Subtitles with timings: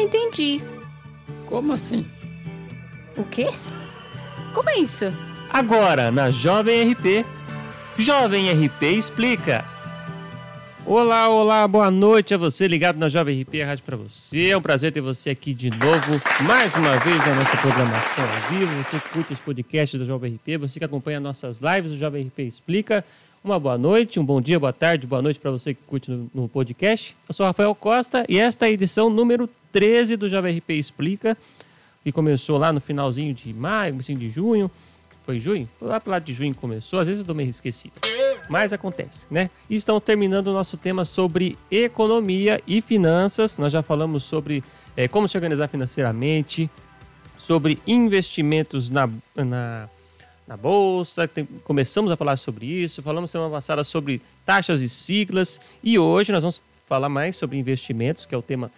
[0.00, 0.60] entendi.
[1.46, 2.06] Como assim?
[3.16, 3.48] O quê?
[4.54, 5.12] Como é isso?
[5.52, 7.24] Agora, na Jovem RP.
[7.96, 9.64] Jovem RP explica.
[10.86, 14.48] Olá, olá, boa noite a você ligado na Jovem RP, a rádio para você.
[14.48, 18.50] É um prazer ter você aqui de novo, mais uma vez na nossa programação ao
[18.50, 18.82] vivo.
[18.82, 22.26] Você que curte os podcasts da Jovem RP, você que acompanha nossas lives do Jovem
[22.26, 23.04] RP Explica.
[23.42, 26.30] Uma boa noite, um bom dia, boa tarde, boa noite para você que curte no,
[26.34, 27.16] no, podcast.
[27.28, 31.36] Eu sou Rafael Costa e esta é a edição número 13 do Jovem RP Explica,
[32.04, 34.70] que começou lá no finalzinho de maio, comecinho de junho.
[35.24, 35.68] Foi junho?
[35.78, 37.94] Foi lá pro lado de junho começou, às vezes eu tô meio esquecido
[38.50, 39.48] mas acontece, né?
[39.70, 43.56] E estamos terminando o nosso tema sobre economia e finanças.
[43.56, 44.64] Nós já falamos sobre
[44.96, 46.68] é, como se organizar financeiramente,
[47.38, 49.88] sobre investimentos na, na,
[50.50, 55.60] na bolsa, tem, começamos a falar sobre isso, falamos semana passada sobre taxas e siglas,
[55.80, 58.68] e hoje nós vamos falar mais sobre investimentos, que é o tema,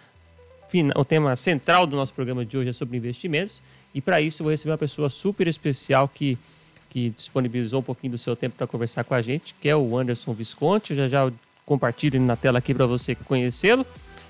[0.95, 3.59] o tema central do nosso programa de hoje é sobre investimentos,
[3.91, 6.37] e para isso eu vou receber uma pessoa super especial que
[6.91, 9.97] que disponibilizou um pouquinho do seu tempo para conversar com a gente, que é o
[9.97, 10.91] Anderson Visconti.
[10.91, 11.31] Eu já já
[11.65, 13.83] compartilho na tela aqui para você conhecê-lo.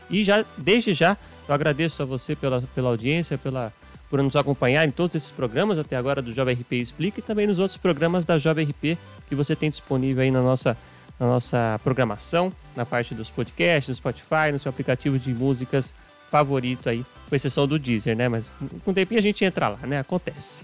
[0.09, 3.73] E já, desde já, eu agradeço a você pela, pela audiência, pela,
[4.13, 7.47] por nos acompanhar em todos esses programas até agora do Jovem RP Explica e também
[7.47, 8.95] nos outros programas da Jovem RP
[9.27, 10.77] que você tem disponível aí na nossa,
[11.19, 15.95] na nossa programação, na parte dos podcasts, no Spotify, no seu aplicativo de músicas
[16.29, 18.29] favorito aí, com exceção do Deezer, né?
[18.29, 18.51] Mas
[18.85, 19.97] com o tempinho a gente entra lá, né?
[20.01, 20.61] Acontece.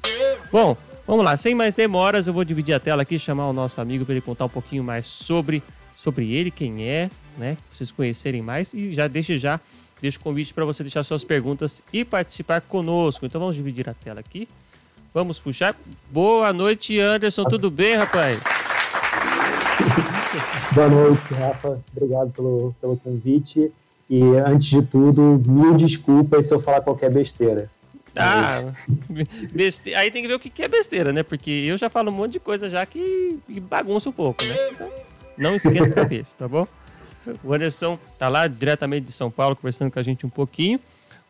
[0.51, 0.77] Bom,
[1.07, 4.05] Vamos lá, sem mais demoras, eu vou dividir a tela aqui, chamar o nosso amigo
[4.05, 5.63] para ele contar um pouquinho mais sobre,
[5.97, 7.55] sobre ele, quem é, né?
[7.55, 9.59] Pra vocês conhecerem mais e já deixe já
[10.01, 13.25] deixo o convite para você deixar suas perguntas e participar conosco.
[13.25, 14.47] Então vamos dividir a tela aqui.
[15.13, 15.75] Vamos puxar.
[16.11, 17.45] Boa noite, Anderson.
[17.45, 18.39] Tudo bem, rapaz?
[20.73, 21.79] Boa noite, Rafa.
[21.95, 23.71] Obrigado pelo, pelo convite.
[24.09, 27.69] E antes de tudo, mil desculpas se eu falar qualquer besteira.
[28.15, 28.63] Ah,
[29.53, 29.93] beste...
[29.93, 31.23] aí tem que ver o que é besteira, né?
[31.23, 33.39] Porque eu já falo um monte de coisa já que
[33.69, 34.55] bagunça um pouco, né?
[34.71, 34.89] Então,
[35.37, 36.67] não esquenta a cabeça, tá bom?
[37.43, 40.79] O Anderson tá lá diretamente de São Paulo conversando com a gente um pouquinho.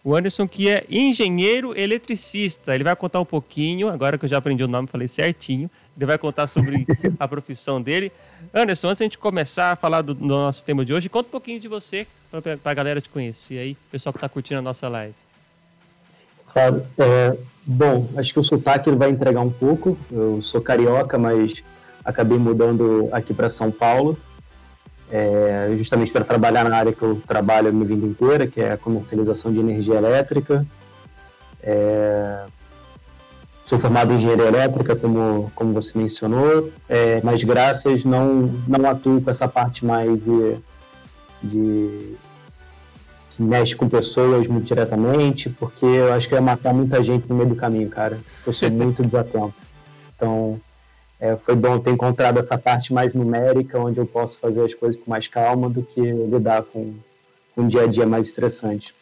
[0.03, 2.73] O Anderson que é engenheiro eletricista.
[2.73, 5.69] Ele vai contar um pouquinho, agora que eu já aprendi o nome, falei certinho.
[5.97, 6.87] Ele vai contar sobre
[7.19, 8.11] a profissão dele.
[8.53, 11.27] Anderson, antes de a gente começar a falar do, do nosso tema de hoje, conta
[11.27, 14.59] um pouquinho de você para a galera te conhecer aí, o pessoal que está curtindo
[14.59, 15.13] a nossa live.
[16.53, 16.85] Claro.
[16.97, 19.97] É, bom, acho que o sotaque ele vai entregar um pouco.
[20.11, 21.63] Eu sou carioca, mas
[22.03, 24.17] acabei mudando aqui para São Paulo,
[25.11, 28.73] é, justamente para trabalhar na área que eu trabalho a minha vida inteira, que é
[28.73, 30.65] a comercialização de energia elétrica.
[31.61, 32.43] É,
[33.65, 39.21] sou formado em engenharia elétrica, como, como você mencionou, é, mas graças não, não atuo
[39.21, 40.57] com essa parte mais de,
[41.43, 42.15] de
[43.35, 47.35] que mexe com pessoas muito diretamente, porque eu acho que ia matar muita gente no
[47.35, 48.19] meio do caminho, cara.
[48.45, 49.53] Eu sou muito desatento.
[50.15, 50.59] Então,
[51.19, 54.99] é, foi bom ter encontrado essa parte mais numérica, onde eu posso fazer as coisas
[54.99, 56.93] com mais calma do que lidar com,
[57.53, 58.93] com um dia a dia mais estressante.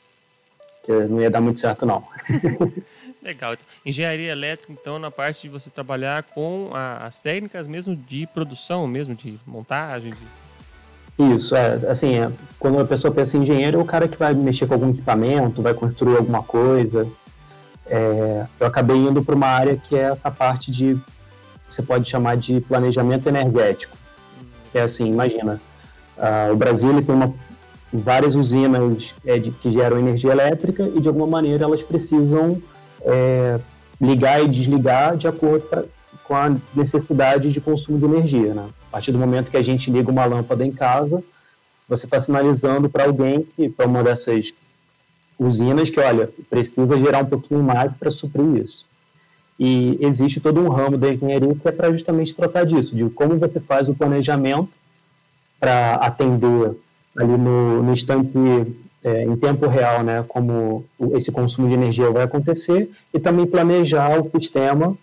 [0.83, 2.03] Que não ia dar muito certo, não.
[3.21, 3.57] Legal.
[3.85, 8.87] Engenharia elétrica, então, na parte de você trabalhar com a, as técnicas mesmo de produção,
[8.87, 10.27] mesmo de montagem, de
[11.35, 14.35] isso, é, assim, é, quando a pessoa pensa em engenheiro, é o cara que vai
[14.35, 17.07] mexer com algum equipamento, vai construir alguma coisa.
[17.87, 20.95] É, eu acabei indo para uma área que é a parte de,
[21.69, 23.97] você pode chamar de planejamento energético.
[24.71, 25.61] Que é assim, imagina,
[26.17, 27.33] uh, o Brasil tem uma,
[27.91, 32.61] várias usinas é, de, que geram energia elétrica e, de alguma maneira, elas precisam
[33.01, 33.59] é,
[33.99, 35.83] ligar e desligar de acordo pra,
[36.23, 38.67] com a necessidade de consumo de energia, né?
[38.89, 41.23] A partir do momento que a gente liga uma lâmpada em casa,
[41.87, 44.53] você está sinalizando para alguém, para uma dessas
[45.39, 48.85] usinas, que, olha, precisa gerar um pouquinho mais para suprir isso.
[49.59, 53.37] E existe todo um ramo da engenharia que é para justamente tratar disso, de como
[53.37, 54.69] você faz o planejamento
[55.59, 56.75] para atender
[57.15, 58.31] ali no, no instante,
[59.03, 64.19] é, em tempo real, né, como esse consumo de energia vai acontecer, e também planejar
[64.19, 64.95] o sistema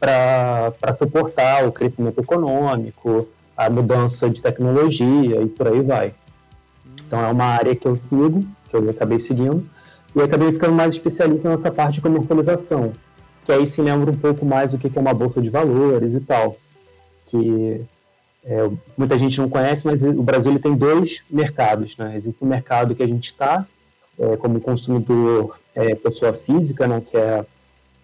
[0.00, 6.14] para suportar o crescimento econômico, a mudança de tecnologia e por aí vai.
[7.06, 9.64] Então é uma área que eu sigo, que eu acabei seguindo,
[10.14, 12.92] e acabei ficando mais especialista nessa parte de comercialização,
[13.44, 16.20] que aí se lembra um pouco mais do que é uma bolsa de valores e
[16.20, 16.56] tal,
[17.26, 17.80] que
[18.44, 22.14] é, muita gente não conhece, mas o Brasil ele tem dois mercados, né?
[22.16, 23.66] Existe o mercado que a gente está
[24.18, 27.00] é, como consumidor é, pessoa física, né?
[27.00, 27.44] Que é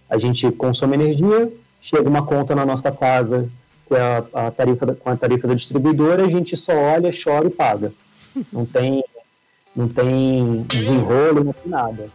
[0.09, 1.51] a gente consome energia
[1.81, 3.49] chega uma conta na nossa casa
[3.87, 7.11] que é a, a tarifa da, com a tarifa da distribuidora, a gente só olha,
[7.13, 7.93] chora e paga.
[8.53, 9.03] Não tem
[9.75, 12.09] não tem desenrolo, não tem nada.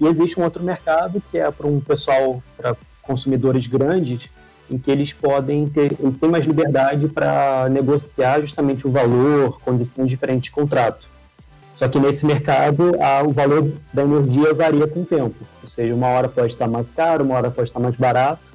[0.00, 4.28] E existe um outro mercado que é para um pessoal, para consumidores grandes,
[4.70, 10.44] em que eles podem ter, têm mais liberdade para negociar justamente o valor, condições diferentes
[10.44, 11.06] de contrato.
[11.76, 15.34] Só que nesse mercado a, o valor da energia varia com o tempo.
[15.60, 18.52] Ou seja, uma hora pode estar mais caro, uma hora pode estar mais barato,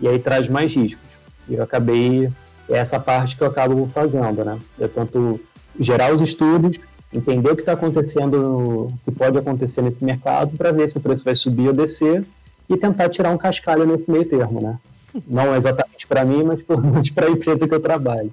[0.00, 1.06] e aí traz mais riscos.
[1.48, 2.30] E eu acabei,
[2.68, 4.58] é essa parte que eu acabo fazendo, né?
[4.78, 5.40] Eu tento
[5.78, 6.78] gerar os estudos,
[7.16, 11.00] entender o que está acontecendo, o que pode acontecer nesse mercado, para ver se o
[11.00, 12.24] preço vai subir ou descer,
[12.68, 14.78] e tentar tirar um cascalho nesse meio termo, né?
[15.26, 18.32] Não exatamente para mim, mas para a empresa que eu trabalho.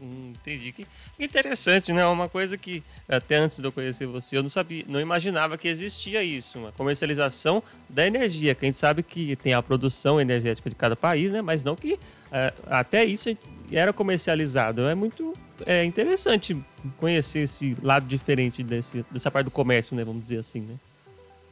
[0.00, 0.70] Hum, entendi.
[0.72, 0.86] Que
[1.18, 2.04] interessante, né?
[2.06, 5.68] Uma coisa que até antes de eu conhecer você, eu não sabia, não imaginava que
[5.68, 8.54] existia isso, uma comercialização da energia.
[8.54, 11.42] Que a gente sabe que tem a produção energética de cada país, né?
[11.42, 11.98] Mas não que
[12.30, 13.36] é, até isso
[13.72, 14.82] era comercializado.
[14.82, 15.34] É muito
[15.66, 16.56] é interessante
[16.98, 20.04] conhecer esse lado diferente desse, dessa parte do comércio, né?
[20.04, 20.74] Vamos dizer assim, né?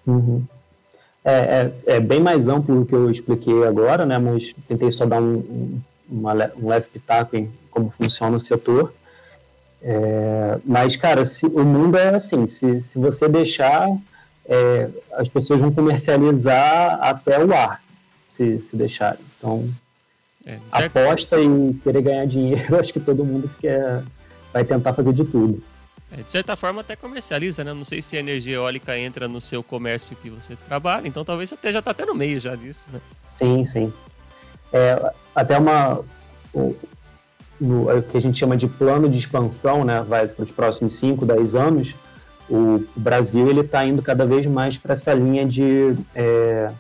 [0.07, 0.45] Uhum.
[1.25, 1.33] É,
[1.87, 4.19] é, é, bem mais amplo do que eu expliquei agora, né?
[4.19, 8.93] Mas tentei só dar um, um, uma, um leve pitaco em como funciona o setor.
[9.81, 13.89] É, mas, cara, se, o mundo é assim: se, se você deixar,
[14.47, 17.83] é, as pessoas vão comercializar até o ar,
[18.29, 19.21] se, se deixarem.
[19.39, 19.69] Então,
[20.47, 24.03] é, aposta e querer ganhar dinheiro, acho que todo mundo quer,
[24.53, 25.63] vai tentar fazer de tudo.
[26.11, 27.73] É, de certa forma até comercializa, né?
[27.73, 31.49] Não sei se a energia eólica entra no seu comércio que você trabalha, então talvez
[31.49, 33.01] você até já está até no meio já disso, né?
[33.33, 33.93] Sim, sim.
[34.73, 36.01] É, até uma
[36.53, 36.77] o,
[37.61, 40.03] o, o, que a gente chama de plano de expansão, né?
[40.07, 41.95] Vai para os próximos 5, 10 anos.
[42.49, 46.71] O, o Brasil ele está indo cada vez mais para essa linha de, é,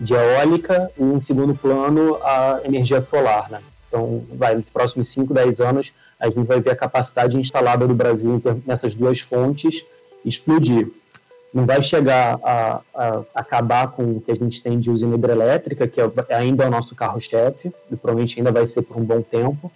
[0.00, 3.60] de eólica e, em segundo plano, a energia solar, né?
[3.86, 7.94] Então, vai, nos próximos 5, 10 anos, a gente vai ver a capacidade instalada do
[7.94, 9.84] Brasil nessas duas fontes
[10.24, 10.88] explodir.
[11.52, 15.86] Não vai chegar a, a, acabar com o que a gente tem de usina hidrelétrica,
[15.86, 19.20] que é, ainda é o nosso carro-chefe, e provavelmente ainda vai ser por um bom
[19.20, 19.70] tempo,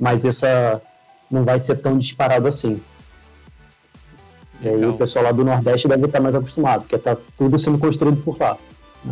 [0.00, 0.80] mas essa
[1.30, 2.80] não vai ser tão disparado assim.
[4.62, 7.78] E aí o pessoal lá do Nordeste deve estar mais acostumado, porque está tudo sendo
[7.78, 8.56] construído por lá.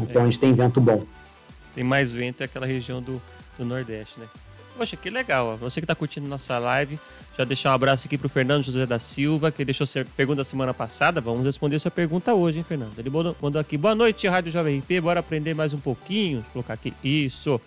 [0.03, 0.25] Então é.
[0.25, 1.05] a gente tem vento bom.
[1.75, 3.21] Tem mais vento naquela região do,
[3.59, 4.27] do Nordeste, né?
[4.77, 5.57] Poxa, que legal.
[5.57, 6.99] Você que está curtindo nossa live,
[7.37, 10.45] já deixar um abraço aqui para o Fernando José da Silva, que deixou sua pergunta
[10.45, 11.21] semana passada.
[11.21, 12.99] Vamos responder sua pergunta hoje, hein, Fernando?
[12.99, 16.41] Ele mandou aqui, boa noite, Rádio Jovem RP, bora aprender mais um pouquinho.
[16.41, 17.59] Vou colocar aqui, isso,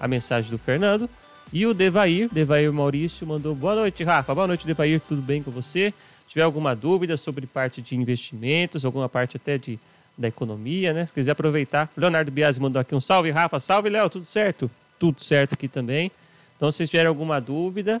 [0.00, 1.08] a mensagem do Fernando.
[1.52, 5.50] E o Devair, Devair Maurício, mandou, boa noite, Rafa, boa noite, Devair, tudo bem com
[5.50, 5.92] você?
[6.26, 9.78] Se tiver alguma dúvida sobre parte de investimentos, alguma parte até de
[10.16, 11.06] da economia, né?
[11.06, 14.70] Se quiser aproveitar, Leonardo Biasi mandou aqui um salve, Rafa, salve, Léo, tudo certo?
[14.98, 16.10] Tudo certo aqui também.
[16.56, 18.00] Então, se tiverem alguma dúvida,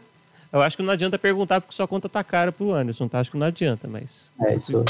[0.52, 3.18] eu acho que não adianta perguntar porque sua conta tá cara pro Anderson, tá?
[3.18, 4.30] Acho que não adianta, mas.
[4.40, 4.84] É isso.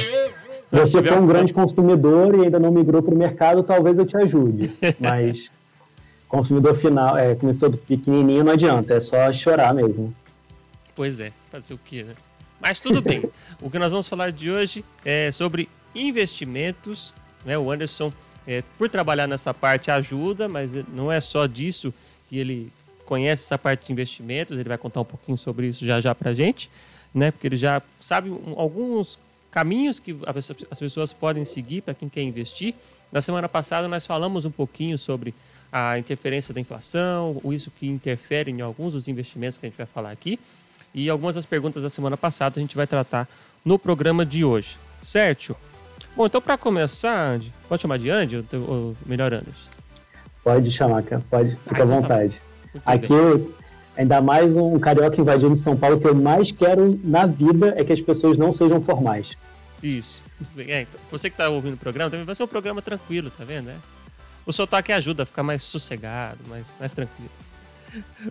[0.70, 4.16] Você for um grande consumidor e ainda não migrou para o mercado, talvez eu te
[4.16, 4.76] ajude.
[4.98, 5.50] Mas
[6.26, 10.12] consumidor final, é, começou do pequenininho, não adianta, é só chorar mesmo.
[10.96, 12.14] Pois é, fazer o quê, né?
[12.60, 13.22] Mas tudo bem.
[13.62, 17.12] o que nós vamos falar de hoje é sobre investimentos.
[17.44, 17.56] Né?
[17.58, 18.12] O Anderson,
[18.46, 21.92] é, por trabalhar nessa parte, ajuda, mas não é só disso
[22.28, 22.72] que ele
[23.04, 26.30] conhece essa parte de investimentos, ele vai contar um pouquinho sobre isso já já para
[26.30, 26.70] a gente,
[27.14, 27.30] né?
[27.30, 29.18] Porque ele já sabe alguns
[29.50, 30.16] caminhos que
[30.70, 32.74] as pessoas podem seguir para quem quer investir.
[33.12, 35.34] Na semana passada nós falamos um pouquinho sobre
[35.70, 39.86] a interferência da inflação, isso que interfere em alguns dos investimentos que a gente vai
[39.86, 40.38] falar aqui.
[40.94, 43.28] E algumas das perguntas da semana passada a gente vai tratar
[43.64, 45.56] no programa de hoje, certo?
[46.16, 49.70] Bom, então para começar, Andy, pode chamar de Andy ou, ou melhor Anderson?
[50.44, 51.22] Pode chamar, cara.
[51.28, 52.40] Pode, fica à tá vontade.
[52.72, 53.14] Tá Aqui,
[53.96, 57.84] ainda mais um carioca invadindo São Paulo, o que eu mais quero na vida é
[57.84, 59.36] que as pessoas não sejam formais.
[59.82, 60.22] Isso.
[60.58, 63.44] É, então, você que está ouvindo o programa, também vai ser um programa tranquilo, tá
[63.44, 63.70] vendo?
[63.70, 63.76] É?
[64.46, 67.30] O sotaque ajuda a ficar mais sossegado, mais, mais tranquilo.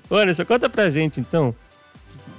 [0.09, 1.53] Anderson, conta pra gente, então,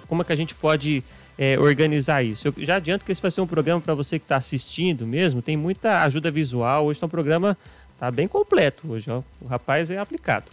[0.08, 1.02] como é que a gente pode
[1.38, 2.48] é, organizar isso.
[2.48, 5.42] Eu já adianto que esse vai ser um programa para você que está assistindo mesmo,
[5.42, 7.56] tem muita ajuda visual, hoje é um programa
[7.98, 9.22] tá bem completo hoje, ó.
[9.40, 10.46] o rapaz é aplicado.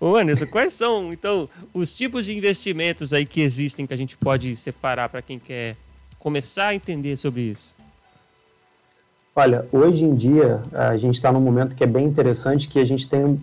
[0.00, 4.16] Ô Anderson, quais são, então, os tipos de investimentos aí que existem que a gente
[4.16, 5.76] pode separar para quem quer
[6.18, 7.72] começar a entender sobre isso?
[9.34, 12.84] Olha, hoje em dia a gente está num momento que é bem interessante, que a
[12.84, 13.40] gente tem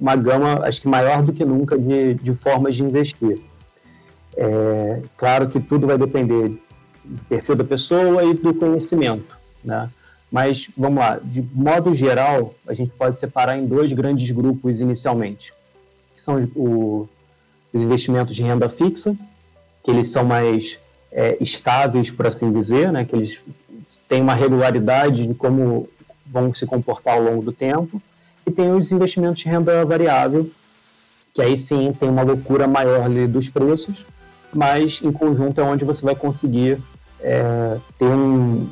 [0.00, 3.38] uma gama, acho que maior do que nunca, de, de formas de investir.
[4.36, 6.48] É, claro que tudo vai depender
[7.04, 9.88] do perfil da pessoa e do conhecimento, né?
[10.30, 15.52] Mas vamos lá, de modo geral, a gente pode separar em dois grandes grupos inicialmente
[16.24, 17.08] são o,
[17.72, 19.14] os investimentos de renda fixa,
[19.82, 20.78] que eles são mais
[21.12, 23.38] é, estáveis, por assim dizer, né, que eles
[24.08, 25.88] têm uma regularidade de como
[26.26, 28.00] vão se comportar ao longo do tempo,
[28.46, 30.50] e tem os investimentos de renda variável,
[31.34, 34.04] que aí sim tem uma loucura maior dos preços,
[34.54, 36.78] mas em conjunto é onde você vai conseguir
[37.20, 38.66] é, ter um,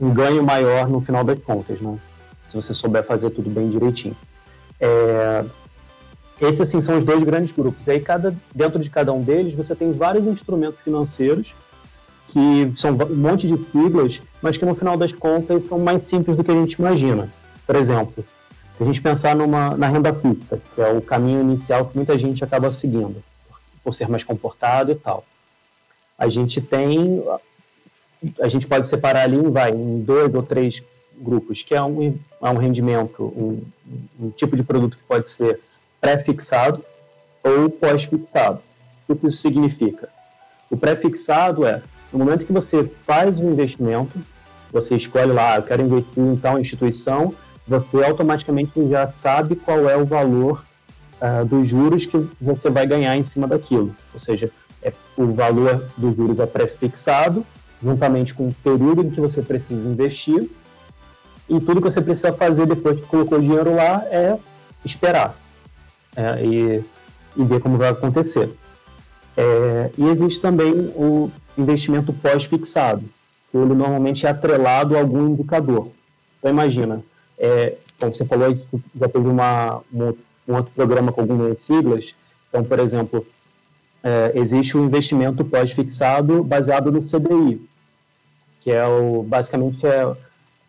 [0.00, 1.98] um, ganho maior no final das contas, né?
[2.48, 4.16] se você souber fazer tudo bem direitinho.
[4.80, 5.44] É,
[6.40, 7.86] esses assim são os dois grandes grupos.
[7.86, 11.54] E aí cada dentro de cada um deles você tem vários instrumentos financeiros
[12.28, 16.36] que são um monte de siglas, mas que no final das contas são mais simples
[16.36, 17.28] do que a gente imagina.
[17.66, 18.24] Por exemplo,
[18.76, 22.16] se a gente pensar numa, na renda fixa, que é o caminho inicial que muita
[22.18, 23.16] gente acaba seguindo,
[23.88, 25.24] por ser mais comportado e tal,
[26.18, 27.24] a gente tem,
[28.38, 30.82] a gente pode separar ali vai, em dois ou três
[31.16, 33.62] grupos, que é um, é um rendimento, um,
[34.20, 35.58] um tipo de produto que pode ser
[35.98, 36.84] pré-fixado
[37.42, 38.60] ou pós-fixado.
[39.08, 40.10] O que isso significa?
[40.70, 41.80] O pré-fixado é,
[42.12, 44.20] no momento que você faz um investimento,
[44.70, 47.34] você escolhe lá, eu quero investir em tal instituição,
[47.66, 50.62] você automaticamente já sabe qual é o valor
[51.20, 53.94] uh, dos juros que você vai ganhar em cima daquilo.
[54.12, 54.50] Ou seja,
[54.82, 57.44] é, o valor dos juros é pré-fixado,
[57.82, 60.48] juntamente com o período em que você precisa investir,
[61.48, 64.36] e tudo que você precisa fazer depois que colocou o dinheiro lá é
[64.84, 65.34] esperar
[66.14, 66.84] é, e,
[67.36, 68.50] e, ver como vai acontecer.
[69.36, 73.04] É, e existe também o investimento pós-fixado,
[73.50, 75.88] que ele normalmente é atrelado a algum indicador.
[76.38, 77.02] Então, imagina,
[77.38, 78.56] é, como você falou,
[78.98, 80.12] já teve uma, um,
[80.48, 82.14] um outro programa com algumas siglas.
[82.48, 83.26] Então, por exemplo,
[84.02, 87.60] é, existe um investimento pós-fixado baseado no CDI,
[88.60, 90.10] que é o, basicamente, é,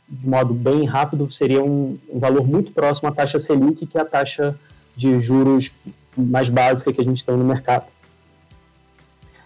[0.08, 4.02] de modo bem rápido, seria um, um valor muito próximo à taxa Selic, que é
[4.02, 4.56] a taxa
[4.96, 5.72] de juros
[6.18, 7.86] mais básica que a gente tem no mercado.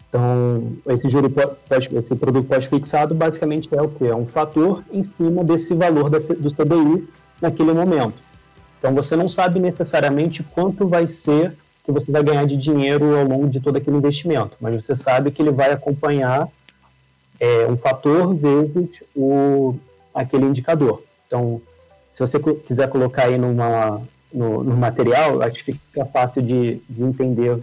[0.07, 5.03] Então, esse juro pós, esse produto pós-fixado basicamente é o que é um fator em
[5.03, 7.07] cima desse valor do CDI
[7.41, 8.13] naquele momento.
[8.83, 13.23] Então, você não sabe necessariamente quanto vai ser que você vai ganhar de dinheiro ao
[13.23, 16.49] longo de todo aquele investimento, mas você sabe que ele vai acompanhar
[17.39, 19.73] é, um fator vezes o,
[20.13, 21.01] aquele indicador.
[21.25, 21.61] Então,
[22.09, 24.01] se você quiser colocar aí numa,
[24.33, 27.57] no, no material, acho que fica fácil de, de entender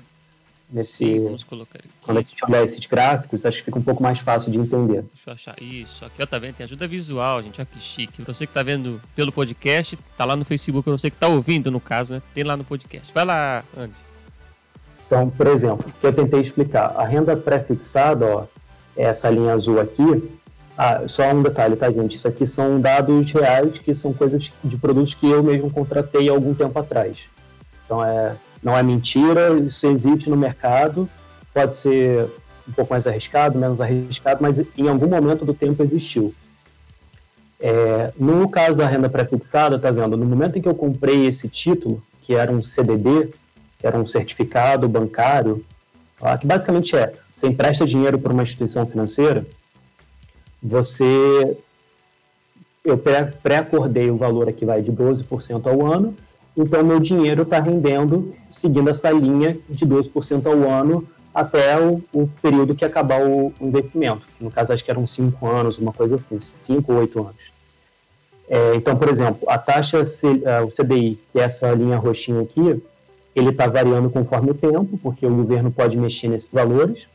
[0.72, 0.96] nesse.
[0.96, 1.88] Sim, vamos colocar aqui.
[2.02, 5.02] Quando a gente olhar esses gráficos, acho que fica um pouco mais fácil de entender.
[5.14, 5.62] Deixa eu achar.
[5.62, 6.54] Isso, aqui ó, tá vendo?
[6.54, 7.60] Tem ajuda visual, gente.
[7.60, 8.22] Olha que chique.
[8.22, 10.88] Você que tá vendo pelo podcast, tá lá no Facebook.
[10.90, 12.22] Você que tá ouvindo, no caso, né?
[12.34, 13.12] Tem lá no podcast.
[13.12, 13.94] Vai lá, Andy.
[15.06, 18.44] Então, por exemplo, o que eu tentei explicar, a renda pré-fixada, ó,
[18.96, 20.04] é essa linha azul aqui,
[20.82, 22.16] ah, só um detalhe, tá, gente?
[22.16, 26.32] Isso aqui são dados reais, que são coisas de produtos que eu mesmo contratei há
[26.32, 27.28] algum tempo atrás.
[27.84, 31.08] Então, é, não é mentira, isso existe no mercado,
[31.52, 32.28] pode ser
[32.68, 36.34] um pouco mais arriscado, menos arriscado, mas em algum momento do tempo existiu.
[37.58, 40.16] É, no caso da renda pré-fixada, tá vendo?
[40.16, 43.30] No momento em que eu comprei esse título, que era um CDB,
[43.78, 45.64] que era um certificado bancário,
[46.40, 49.46] que basicamente é, você empresta dinheiro para uma instituição financeira,
[50.62, 51.56] você
[52.84, 52.96] eu
[53.42, 56.14] pré-acordei o valor aqui vai de 12% ao ano,
[56.62, 62.28] então meu dinheiro está rendendo seguindo essa linha de 12% ao ano até o, o,
[62.42, 66.16] período que acabar o, investimento, que no caso acho que eram 5 anos, uma coisa
[66.16, 67.52] assim, 5 ou 8 anos.
[68.48, 70.26] É, então, por exemplo, a taxa, C,
[70.66, 72.82] o CDI, que é essa linha roxinha aqui,
[73.34, 77.06] ele está variando conforme o tempo, porque o governo pode mexer nesses valores,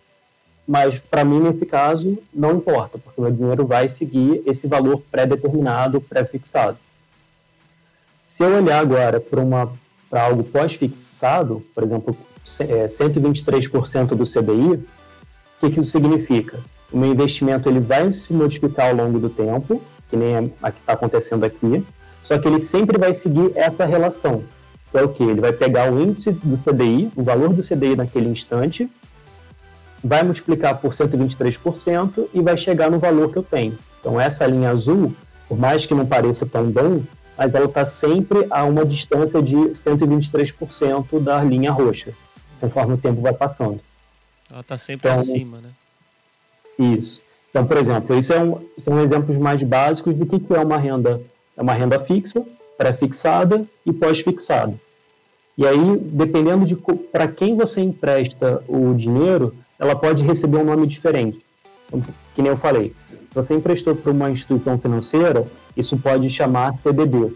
[0.65, 5.01] mas para mim, nesse caso, não importa, porque o meu dinheiro vai seguir esse valor
[5.11, 6.77] pré-determinado, pré-fixado.
[8.25, 9.22] Se eu olhar agora
[10.10, 14.86] para algo pós-fixado, por exemplo, 123% é, do CDI, o
[15.60, 16.60] que, que isso significa?
[16.91, 19.79] O meu investimento ele vai se modificar ao longo do tempo,
[20.10, 21.86] que nem a que está acontecendo aqui,
[22.24, 24.44] só que ele sempre vai seguir essa relação.
[24.91, 25.24] Que é o que?
[25.24, 28.89] Ele vai pegar o índice do CDI, o valor do CDI naquele instante,
[30.03, 33.77] vai multiplicar por 123% e vai chegar no valor que eu tenho.
[34.00, 35.13] Então, essa linha azul,
[35.48, 37.01] por mais que não pareça tão bom,
[37.38, 42.13] mas ela está sempre a uma distância de 123% da linha roxa,
[42.60, 43.80] conforme o tempo vai passando.
[44.50, 45.70] Ela está sempre então, acima, né?
[46.77, 47.22] Isso.
[47.50, 50.77] Então, por exemplo, isso é um, são exemplos mais básicos do que, que é uma
[50.77, 51.22] renda.
[51.56, 52.46] É uma renda fixa,
[52.77, 54.74] pré-fixada e pós-fixada.
[55.58, 56.75] E aí, dependendo de
[57.12, 61.39] para quem você empresta o dinheiro, ela pode receber um nome diferente.
[61.88, 62.94] Então, que nem eu falei,
[63.36, 67.36] se você emprestou para uma instituição financeira, isso pode chamar CDB.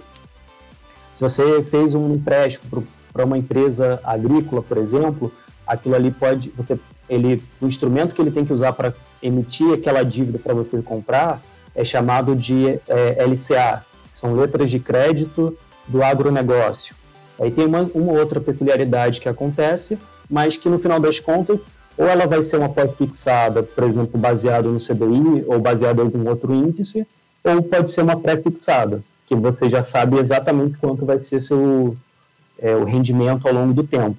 [1.14, 5.30] Se você fez um empréstimo para uma empresa agrícola, por exemplo,
[5.68, 6.80] aquilo ali pode, você
[7.10, 11.42] ele, o instrumento que ele tem que usar para emitir aquela dívida para você comprar
[11.76, 16.96] é chamado de é, LCA, que são letras de crédito do agronegócio.
[17.38, 21.60] Aí tem uma, uma outra peculiaridade que acontece, mas que no final das contas,
[22.00, 26.30] ou ela vai ser uma pós-fixada, por exemplo, baseado no CDI ou baseado em algum
[26.30, 27.06] outro índice,
[27.44, 31.98] ou pode ser uma pré-fixada, que você já sabe exatamente quanto vai ser seu,
[32.58, 34.18] é, o rendimento ao longo do tempo.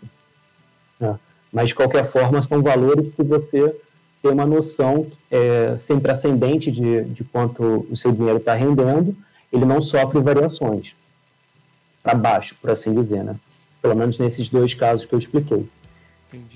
[1.00, 1.18] Né?
[1.50, 3.74] Mas, de qualquer forma, são valores que você
[4.20, 9.16] tem uma noção é, sempre ascendente de, de quanto o seu dinheiro está rendendo,
[9.50, 10.94] ele não sofre variações
[12.02, 13.36] para baixo, por assim dizer, né?
[13.80, 15.66] Pelo menos nesses dois casos que eu expliquei.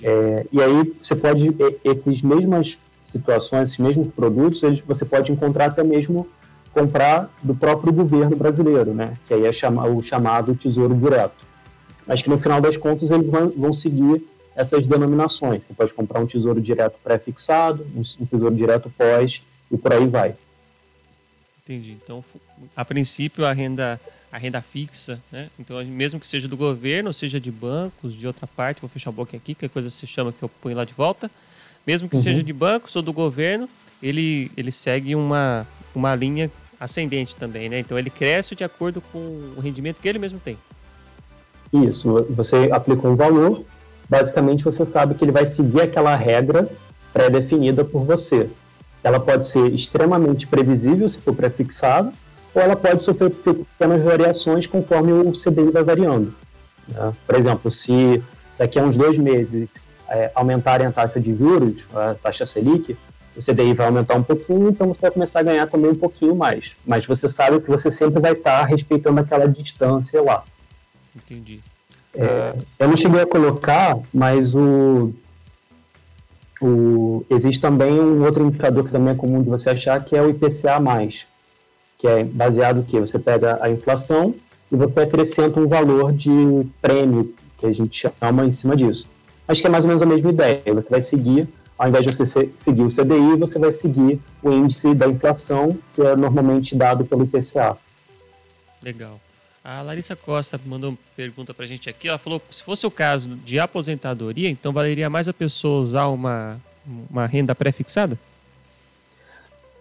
[0.02, 1.54] É, e aí você pode,
[1.84, 2.78] esses mesmas
[3.10, 6.26] situações, esses mesmos produtos, você pode encontrar até mesmo
[6.72, 9.16] comprar do próprio governo brasileiro, né?
[9.26, 11.44] Que aí é o chamado Tesouro Direto.
[12.06, 14.22] Mas que no final das contas eles vão, vão seguir
[14.54, 15.62] essas denominações.
[15.66, 20.34] Você pode comprar um tesouro direto pré-fixado, um tesouro direto pós e por aí vai.
[21.64, 21.96] Entendi.
[22.02, 22.22] Então,
[22.76, 23.98] a princípio, a renda,
[24.34, 25.48] a renda fixa, né?
[25.58, 29.12] Então, mesmo que seja do governo, seja de bancos, de outra parte, vou fechar a
[29.12, 31.30] boca aqui, que coisa se chama que eu ponho lá de volta.
[31.86, 32.22] Mesmo que uhum.
[32.22, 33.68] seja de bancos ou do governo,
[34.02, 36.50] ele, ele segue uma, uma linha
[36.80, 37.78] ascendente também, né?
[37.78, 39.18] Então, ele cresce de acordo com
[39.56, 40.58] o rendimento que ele mesmo tem.
[41.72, 43.64] Isso, você aplica um valor
[44.08, 46.68] basicamente você sabe que ele vai seguir aquela regra
[47.12, 48.48] pré-definida por você.
[49.02, 52.12] Ela pode ser extremamente previsível se for pré-fixado,
[52.54, 56.32] ou ela pode sofrer pequenas variações conforme o CDI vai variando.
[56.88, 57.12] Né?
[57.26, 58.22] Por exemplo, se
[58.58, 59.68] daqui a uns dois meses
[60.08, 62.96] é, aumentarem a taxa de juros, a taxa Selic,
[63.36, 66.36] o CDI vai aumentar um pouquinho, então você vai começar a ganhar também um pouquinho
[66.36, 66.76] mais.
[66.86, 70.44] Mas você sabe que você sempre vai estar respeitando aquela distância lá.
[71.16, 71.60] Entendi.
[72.14, 75.12] É, eu não cheguei a colocar, mas o,
[76.62, 80.22] o, existe também um outro indicador que também é comum de você achar, que é
[80.22, 80.78] o IPCA+,
[82.04, 84.34] que é baseado no que você pega a inflação
[84.70, 86.28] e você acrescenta um valor de
[86.82, 89.06] prêmio, que a gente chama em cima disso.
[89.48, 90.62] Acho que é mais ou menos a mesma ideia.
[90.66, 94.94] Você vai seguir, ao invés de você seguir o CDI, você vai seguir o índice
[94.94, 97.78] da inflação, que é normalmente dado pelo IPCA.
[98.82, 99.18] Legal.
[99.64, 102.06] A Larissa Costa mandou uma pergunta para a gente aqui.
[102.06, 106.60] Ela falou: se fosse o caso de aposentadoria, então valeria mais a pessoa usar uma,
[107.08, 108.18] uma renda pré-fixada?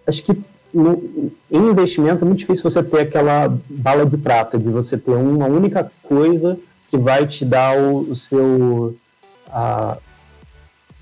[0.08, 0.34] Acho que
[0.74, 5.12] no, em investimentos é muito difícil você ter aquela bala de prata, de você ter
[5.12, 6.58] uma única coisa
[6.90, 8.96] que vai te dar o, o seu.
[9.50, 9.98] A,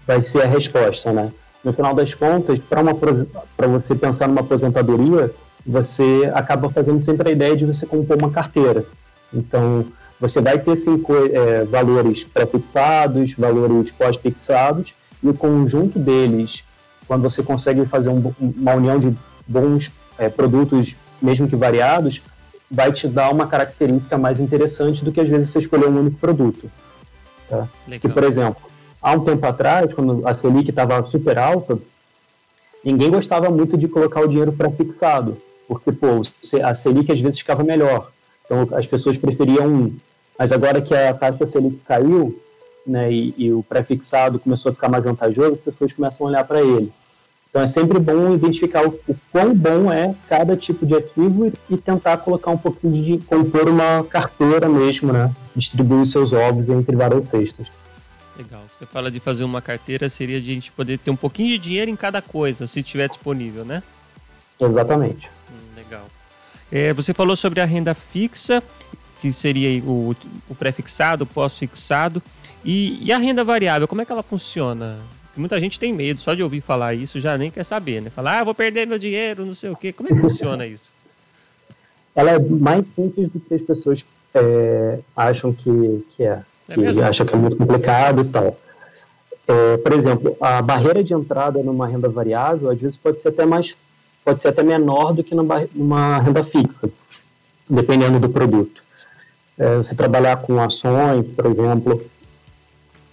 [0.06, 1.32] vai ser a resposta, né?
[1.64, 5.32] No final das contas, para você pensar numa aposentadoria,
[5.66, 8.84] você acaba fazendo sempre a ideia de você compor uma carteira.
[9.34, 9.86] Então,
[10.20, 16.64] você vai ter sim, é, valores pré-fixados, valores pós-fixados, e o conjunto deles,
[17.08, 19.16] quando você consegue fazer um, uma união de
[19.52, 22.22] bons é, produtos, mesmo que variados,
[22.70, 26.18] vai te dar uma característica mais interessante do que às vezes você escolher um único
[26.18, 26.72] produto.
[27.50, 27.68] Tá?
[28.00, 28.62] Que, por exemplo,
[29.02, 31.78] há um tempo atrás, quando a Selic estava super alta,
[32.84, 35.38] ninguém gostava muito de colocar o dinheiro pré-fixado
[35.72, 36.22] porque pô,
[36.64, 38.12] a Selic às vezes ficava melhor.
[38.44, 39.96] Então as pessoas preferiam um.
[40.38, 42.38] Mas agora que a taxa Selic caiu,
[42.86, 46.44] né, e, e o pré-fixado começou a ficar mais vantajoso, as pessoas começam a olhar
[46.44, 46.92] para ele.
[47.52, 51.54] Então é sempre bom identificar o, o, quão bom é cada tipo de ativo e,
[51.70, 55.30] e, tentar colocar um pouquinho de compor uma carteira mesmo, né?
[55.54, 57.68] Distribuir seus ovos entre várias cestas.
[58.38, 58.62] Legal.
[58.74, 61.58] Você fala de fazer uma carteira, seria de a gente poder ter um pouquinho de
[61.58, 63.84] dinheiro em cada coisa, se tiver disponível, né?
[64.58, 65.30] Exatamente.
[65.76, 66.08] Legal.
[66.72, 68.64] É, você falou sobre a renda fixa,
[69.20, 70.16] que seria o,
[70.50, 72.24] o pré-fixado, o pós-fixado.
[72.64, 75.00] E, e, a renda variável, como é que ela funciona?
[75.36, 78.10] Muita gente tem medo só de ouvir falar isso, já nem quer saber, né?
[78.10, 79.94] Falar, ah, vou perder meu dinheiro, não sei o quê.
[79.94, 80.92] Como é que funciona isso?
[82.16, 86.42] Ela é mais simples do que as pessoas é, acham que, que é.
[86.68, 88.58] é que acham que é muito complicado e tal.
[89.48, 93.46] É, por exemplo, a barreira de entrada numa renda variável, às vezes, pode ser até
[93.46, 93.76] mais
[94.24, 96.90] pode ser até menor do que numa renda fixa,
[97.68, 98.84] dependendo do produto.
[99.58, 102.04] É, você trabalhar com ações, por exemplo,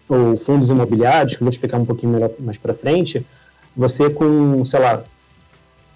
[0.09, 3.25] ou fundos imobiliários, que eu vou explicar um pouquinho melhor mais para frente,
[3.77, 5.05] você com, sei lá,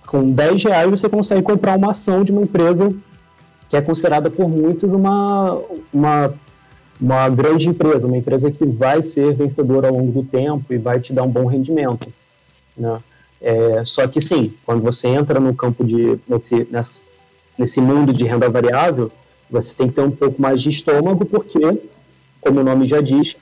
[0.06, 2.92] com 10 reais você consegue comprar uma ação de uma empresa
[3.68, 5.58] que é considerada por muitos uma,
[5.90, 6.34] uma,
[7.00, 11.00] uma grande empresa, uma empresa que vai ser vencedora ao longo do tempo e vai
[11.00, 12.12] te dar um bom rendimento.
[12.76, 13.00] Né?
[13.40, 16.68] É, só que sim, quando você entra no campo de nesse,
[17.58, 19.10] nesse, mundo de renda variável,
[19.50, 21.80] você tem que ter um pouco mais de estômago, porque,
[22.40, 23.36] como o nome já diz,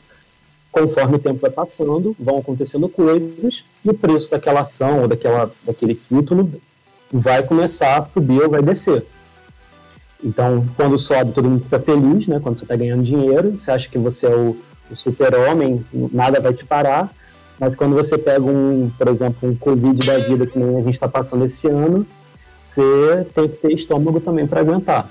[0.70, 5.50] conforme o tempo vai passando, vão acontecendo coisas e o preço daquela ação ou daquela,
[5.64, 6.50] daquele título
[7.12, 9.04] vai começar a subir ou vai descer.
[10.22, 12.38] Então, quando sobe, todo mundo fica feliz, né?
[12.40, 14.56] Quando você está ganhando dinheiro, você acha que você é o,
[14.90, 17.10] o super-homem, nada vai te parar.
[17.58, 20.94] Mas quando você pega um, por exemplo, um Covid da vida que nem a gente
[20.94, 22.06] está passando esse ano,
[22.62, 25.10] você tem que ter estômago também para aguentar.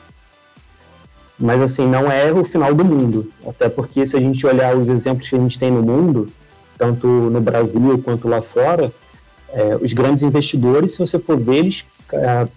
[1.39, 3.31] Mas assim, não é o final do mundo.
[3.47, 6.27] Até porque se a gente olhar os exemplos que a gente tem no mundo,
[6.77, 8.91] tanto no Brasil quanto lá fora,
[9.53, 12.47] é, os grandes investidores, se você for ver, eles, é,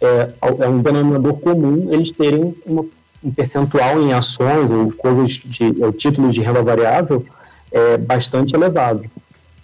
[0.00, 2.84] é, é um denominador comum eles terem uma,
[3.22, 7.24] um percentual em ações ou coisas de ou títulos de renda variável
[7.70, 9.04] é, bastante elevado.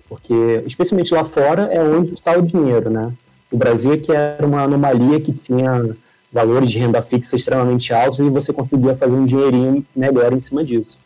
[0.09, 3.13] Porque, especialmente lá fora, é onde está o dinheiro, né?
[3.51, 5.95] O Brasil é que era uma anomalia que tinha
[6.33, 10.65] valores de renda fixa extremamente altos e você conseguia fazer um dinheirinho melhor em cima
[10.65, 10.99] disso.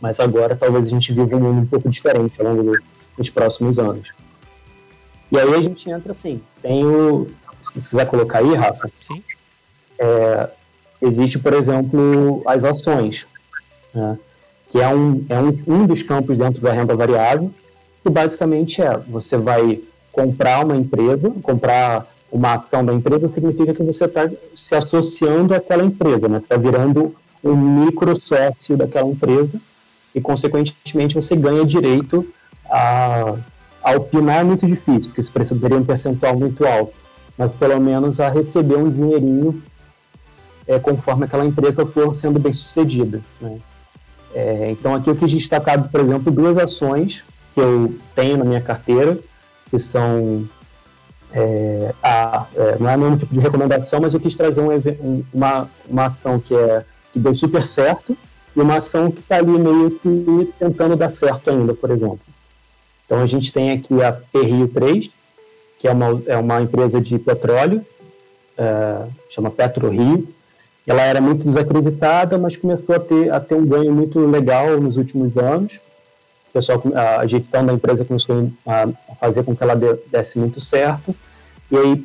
[0.00, 2.78] Mas agora talvez a gente viva um mundo um pouco diferente ao longo
[3.16, 4.12] dos próximos anos.
[5.30, 7.26] E aí a gente entra assim, tem o.
[7.62, 8.88] Se quiser colocar aí, Rafa.
[9.00, 9.22] Sim.
[9.98, 10.48] É,
[11.02, 13.26] existe, por exemplo, as ações,
[13.92, 14.16] né,
[14.70, 17.52] que é, um, é um, um dos campos dentro da renda variável,
[18.02, 19.80] que basicamente é, você vai
[20.12, 25.84] comprar uma empresa, comprar uma ação da empresa significa que você está se associando àquela
[25.84, 26.38] empresa, né?
[26.38, 29.60] Você está virando um micro sócio daquela empresa
[30.14, 32.26] e, consequentemente, você ganha direito
[32.68, 33.34] a,
[33.82, 36.92] a opinar é muito difícil, porque você precisa ter um percentual muito alto,
[37.36, 39.62] mas pelo menos a receber um dinheirinho
[40.66, 43.22] é, conforme aquela empresa for sendo bem sucedida.
[43.40, 43.58] Né?
[44.34, 48.60] É, então, aqui eu quis destacar, por exemplo, duas ações que eu tenho na minha
[48.60, 49.18] carteira,
[49.70, 50.46] que são
[51.32, 55.68] é, a, é, não é nenhum tipo de recomendação, mas eu quis trazer um, uma,
[55.88, 58.16] uma ação que, é, que deu super certo
[58.56, 62.20] e uma ação que está ali meio que tentando dar certo ainda, por exemplo.
[63.04, 65.10] Então a gente tem aqui a Perrio 3,
[65.78, 67.84] que é uma, é uma empresa de petróleo,
[68.56, 70.26] é, chama Petro Rio.
[70.86, 74.96] Ela era muito desacreditada, mas começou a ter, a ter um ganho muito legal nos
[74.96, 75.78] últimos anos
[76.50, 76.82] o pessoal,
[77.20, 78.88] a gestão da empresa começou a
[79.20, 79.74] fazer com que ela
[80.10, 81.14] desse muito certo,
[81.70, 82.04] e aí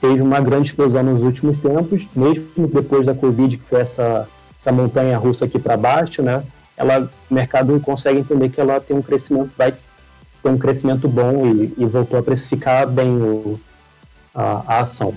[0.00, 4.28] teve uma grande explosão nos últimos tempos, mesmo depois da Covid, que foi essa,
[4.58, 6.42] essa montanha russa aqui para baixo, né?
[6.76, 11.46] Ela, o mercado consegue entender que ela tem um crescimento, vai ter um crescimento bom
[11.46, 13.60] e, e voltou a precificar bem o,
[14.34, 15.14] a, a, ação.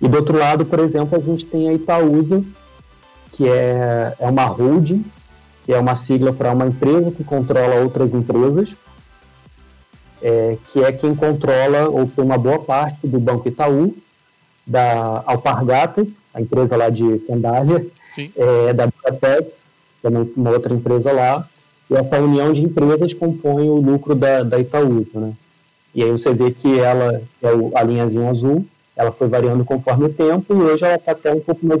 [0.00, 2.42] E do outro lado, por exemplo, a gente tem a Itaúsa,
[3.32, 5.04] que é, é uma holding
[5.64, 8.74] que é uma sigla para uma empresa que controla outras empresas,
[10.22, 13.94] é, que é quem controla ou tem uma boa parte do Banco Itaú,
[14.66, 17.86] da Alpargata, a empresa lá de sandália,
[18.36, 21.46] é, da Bicapé, que é uma outra empresa lá,
[21.90, 25.32] e essa união de empresas compõe o lucro da, da Itaú, né?
[25.92, 30.12] E aí você vê que ela é a linhazinha azul, ela foi variando conforme o
[30.12, 31.80] tempo e hoje ela está até um pouco mais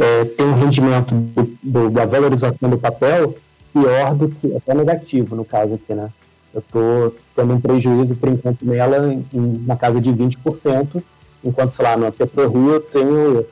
[0.00, 3.36] é, tem um rendimento do, do, da valorização do papel
[3.70, 6.08] pior do que, até negativo no caso aqui, né?
[6.54, 9.24] Eu estou tendo um prejuízo, por enquanto, nela em,
[9.66, 11.02] na casa de 20%,
[11.44, 13.46] enquanto, sei lá, na PetroRio eu tenho,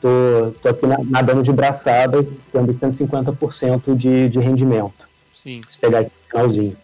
[0.00, 5.06] tô, tô aqui nadando de braçada, tendo 150% de, de rendimento.
[5.34, 5.62] Sim.
[5.68, 6.76] Se pegar aqui no finalzinho.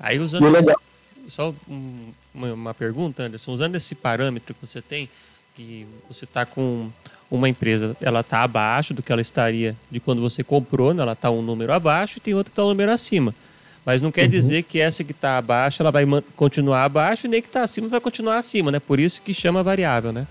[0.00, 0.56] Aí usando...
[0.56, 0.74] Esse,
[1.28, 5.08] só um, uma, uma pergunta, Anderson, usando esse parâmetro que você tem,
[5.54, 6.90] que você está com
[7.30, 11.02] uma empresa ela está abaixo do que ela estaria de quando você comprou, né?
[11.02, 13.34] ela está um número abaixo e tem outra que está um número acima.
[13.86, 14.30] Mas não quer uhum.
[14.30, 16.04] dizer que essa que está abaixo ela vai
[16.36, 18.80] continuar abaixo e nem que está acima vai continuar acima, né?
[18.80, 20.26] Por isso que chama variável, né?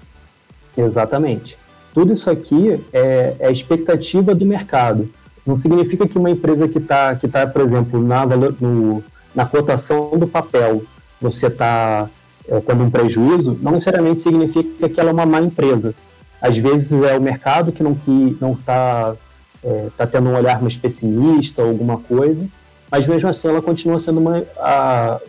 [0.77, 1.57] Exatamente.
[1.93, 5.09] Tudo isso aqui é, é expectativa do mercado.
[5.45, 10.11] Não significa que uma empresa que está, que tá, por exemplo, na, no, na cotação
[10.17, 10.83] do papel,
[11.19, 12.07] você está
[12.47, 15.95] é, tendo um prejuízo, não necessariamente significa que ela é uma má empresa
[16.41, 19.15] às vezes é o mercado que não que não está
[19.63, 22.45] é, tá tendo um olhar mais pessimista ou alguma coisa,
[22.89, 25.19] mas mesmo assim ela continua sendo uma, a,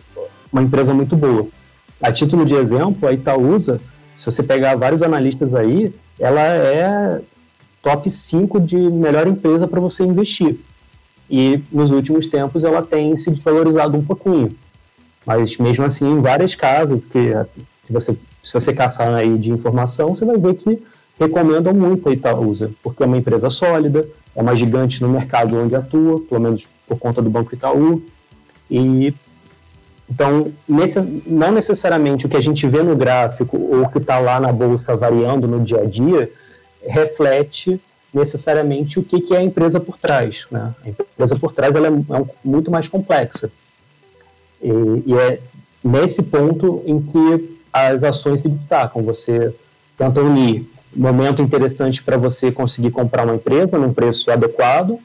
[0.51, 1.47] uma empresa muito boa.
[2.01, 3.79] A título de exemplo, a Itaúsa,
[4.17, 7.21] se você pegar vários analistas aí, ela é
[7.81, 10.57] top 5 de melhor empresa para você investir.
[11.29, 14.55] E nos últimos tempos ela tem se desvalorizado um pouquinho.
[15.25, 17.33] Mas mesmo assim, em várias casas, que,
[17.85, 20.81] que você, se você caçar aí de informação, você vai ver que
[21.21, 25.75] recomendam muito a Itaúsa, porque é uma empresa sólida, é uma gigante no mercado onde
[25.75, 28.01] atua, pelo menos por conta do Banco Itaú.
[28.69, 29.13] E
[30.09, 34.19] então, nesse, não necessariamente o que a gente vê no gráfico ou o que está
[34.19, 36.29] lá na bolsa variando no dia a dia
[36.85, 37.79] reflete
[38.13, 40.47] necessariamente o que, que é a empresa por trás.
[40.51, 40.73] Né?
[40.83, 43.49] A empresa por trás ela é, é muito mais complexa.
[44.61, 44.69] E,
[45.05, 45.39] e, é
[45.83, 49.01] nesse ponto em que as ações se destacam.
[49.03, 49.53] Você
[49.97, 54.99] tenta unir momento interessante para você conseguir comprar uma empresa num preço adequado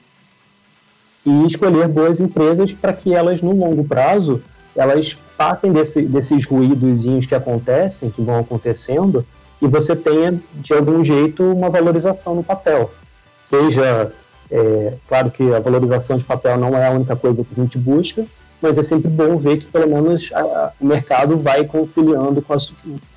[1.25, 4.43] e escolher boas empresas para que elas, no longo prazo,
[4.77, 9.25] elas partem desse, desses ruídozinhos que acontecem, que vão acontecendo,
[9.61, 12.91] e você tenha, de algum jeito, uma valorização no papel.
[13.39, 14.13] Seja,
[14.51, 17.79] é, claro que a valorização de papel não é a única coisa que a gente
[17.79, 18.25] busca,
[18.61, 22.55] mas é sempre bom ver que pelo menos a, a, o mercado vai conciliando com,
[22.55, 22.57] a,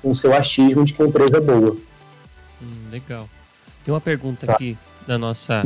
[0.02, 1.76] com o seu achismo de que a empresa é boa.
[2.90, 3.28] Legal.
[3.84, 4.54] Tem uma pergunta tá.
[4.54, 4.76] aqui
[5.06, 5.62] na nossa,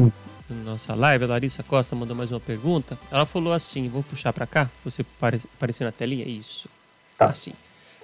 [0.49, 2.99] na nossa live, a Larissa Costa mandou mais uma pergunta.
[3.11, 5.05] Ela falou assim, vou puxar para cá, você
[5.57, 6.69] aparecer na telinha, isso.
[7.19, 7.27] Tá.
[7.27, 7.53] Assim.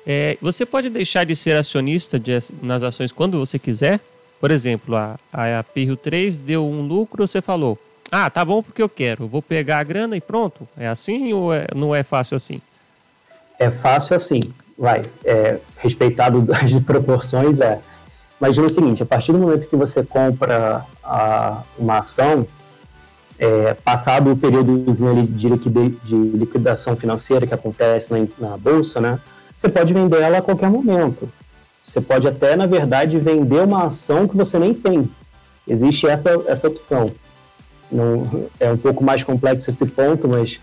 [0.06, 4.00] É, você pode deixar de ser acionista de, nas ações quando você quiser?
[4.40, 7.78] Por exemplo, a, a Pirro 3 deu um lucro, você falou,
[8.11, 10.66] ah, tá bom porque eu quero, vou pegar a grana e pronto?
[10.76, 12.61] É assim ou é, não é fácil assim?
[13.59, 14.40] É fácil assim,
[14.78, 15.04] vai.
[15.22, 17.78] É, respeitado as proporções, é.
[18.40, 22.46] Imagina o seguinte, a partir do momento que você compra a, uma ação,
[23.38, 24.79] é, passado o período
[25.26, 29.18] de, liquidação financeira que acontece na, na bolsa, né?
[29.55, 31.29] você pode vender ela a qualquer momento.
[31.85, 35.11] Você pode até, na verdade, vender uma ação que você nem tem.
[35.68, 37.12] Existe essa, essa opção.
[37.92, 40.61] Não, é um pouco mais complexo esse ponto, mas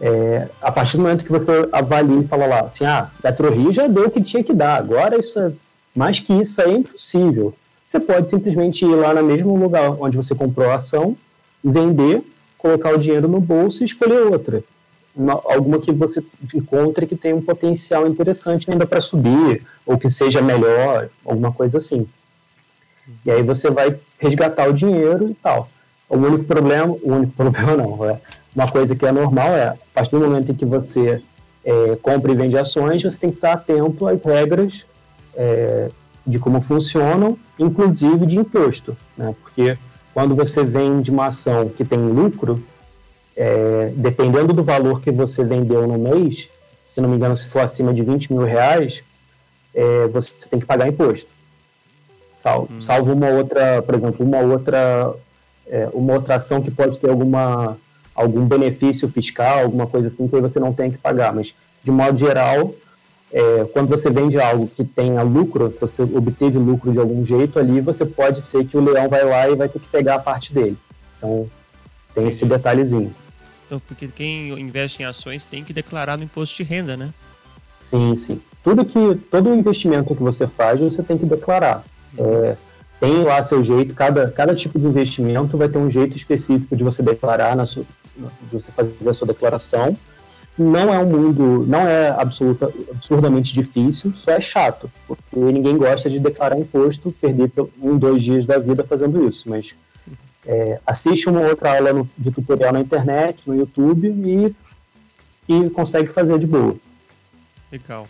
[0.00, 3.86] é, a partir do momento que você avalia e fala lá, assim, ah, PetroRio já
[3.86, 5.54] deu o que tinha que dar, agora isso
[5.96, 7.54] mais que isso é impossível.
[7.84, 11.16] Você pode simplesmente ir lá no mesmo lugar onde você comprou a ação,
[11.62, 12.22] vender,
[12.58, 14.62] colocar o dinheiro no bolso e escolher outra
[15.16, 16.22] uma, alguma que você
[16.54, 21.78] encontre que tem um potencial interessante ainda para subir, ou que seja melhor, alguma coisa
[21.78, 22.06] assim.
[23.24, 25.70] E aí você vai resgatar o dinheiro e tal.
[26.08, 28.20] O único problema, o único problema não, é
[28.54, 31.22] uma coisa que é normal é, a partir do momento em que você
[31.64, 34.84] é, compra e vende ações, você tem que estar atento às regras
[35.36, 35.90] é,
[36.26, 39.34] de como funcionam, inclusive de imposto, né?
[39.42, 39.78] Porque
[40.12, 42.62] quando você vende uma ação que tem lucro,
[43.36, 46.48] é, dependendo do valor que você vendeu no mês,
[46.82, 49.04] se não me engano, se for acima de 20 mil reais,
[49.74, 51.28] é, você tem que pagar imposto.
[52.34, 52.80] Salvo, hum.
[52.80, 55.14] salvo uma outra, por exemplo, uma outra,
[55.66, 57.76] é, uma outra ação que pode ter alguma,
[58.14, 61.34] algum benefício fiscal, alguma coisa assim, que você não tem que pagar.
[61.34, 62.72] Mas, de modo geral,
[63.32, 67.80] é, quando você vende algo que tenha lucro, você obteve lucro de algum jeito ali,
[67.80, 70.54] você pode ser que o leão vai lá e vai ter que pegar a parte
[70.54, 70.76] dele.
[71.18, 71.48] Então,
[72.14, 73.14] tem esse detalhezinho.
[73.66, 77.12] Então, porque quem investe em ações tem que declarar no imposto de renda, né?
[77.76, 78.40] Sim, sim.
[78.62, 81.84] Tudo que, todo investimento que você faz, você tem que declarar.
[82.16, 82.44] Uhum.
[82.44, 82.56] É,
[82.98, 86.82] tem lá seu jeito, cada, cada tipo de investimento vai ter um jeito específico de
[86.82, 87.84] você declarar, na sua,
[88.16, 89.96] de você fazer a sua declaração.
[90.58, 96.08] Não é um mundo, não é absoluta, absurdamente difícil, só é chato, porque ninguém gosta
[96.08, 99.74] de declarar imposto, perder um, dois dias da vida fazendo isso, mas
[100.46, 104.54] é, assiste uma outra aula de tutorial na internet, no YouTube e,
[105.46, 106.76] e consegue fazer de boa.
[107.70, 108.08] Legal.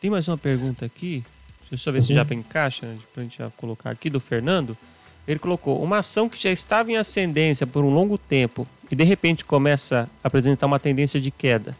[0.00, 1.22] Tem mais uma pergunta aqui,
[1.70, 2.04] deixa eu ver uhum.
[2.04, 4.76] se já encaixa, para a gente já colocar aqui, do Fernando.
[5.26, 9.04] Ele colocou uma ação que já estava em ascendência por um longo tempo e de
[9.04, 11.76] repente começa a apresentar uma tendência de queda.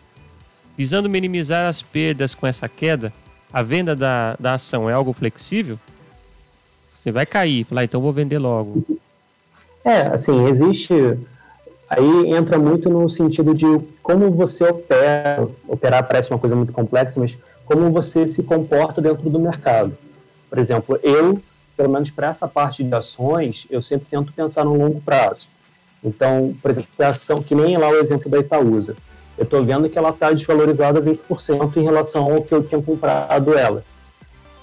[0.77, 3.13] Visando minimizar as perdas com essa queda,
[3.53, 5.79] a venda da, da ação é algo flexível?
[6.95, 8.85] Você vai cair, falar, ah, então vou vender logo.
[9.85, 10.93] É, assim, existe.
[11.89, 13.67] Aí entra muito no sentido de
[14.03, 15.49] como você opera.
[15.69, 19.97] Operar parece uma coisa muito complexa, mas como você se comporta dentro do mercado.
[20.51, 21.41] Por exemplo, eu,
[21.77, 25.49] pelo menos para essa parte de ações, eu sempre tento pensar no longo prazo.
[26.03, 28.97] Então, por exemplo, a ação, que nem lá o exemplo da Itaúsa.
[29.37, 33.55] Eu estou vendo que ela está desvalorizada 20% em relação ao que eu tinha comprado
[33.55, 33.85] ela.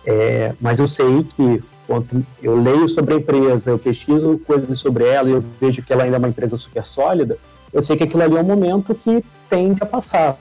[0.06, 5.06] É, mas eu sei que quanto eu leio sobre a empresa, eu pesquiso coisas sobre
[5.06, 7.38] ela e eu vejo que ela ainda é uma empresa super sólida,
[7.72, 10.38] eu sei que aquilo ali é um momento que tende a passar.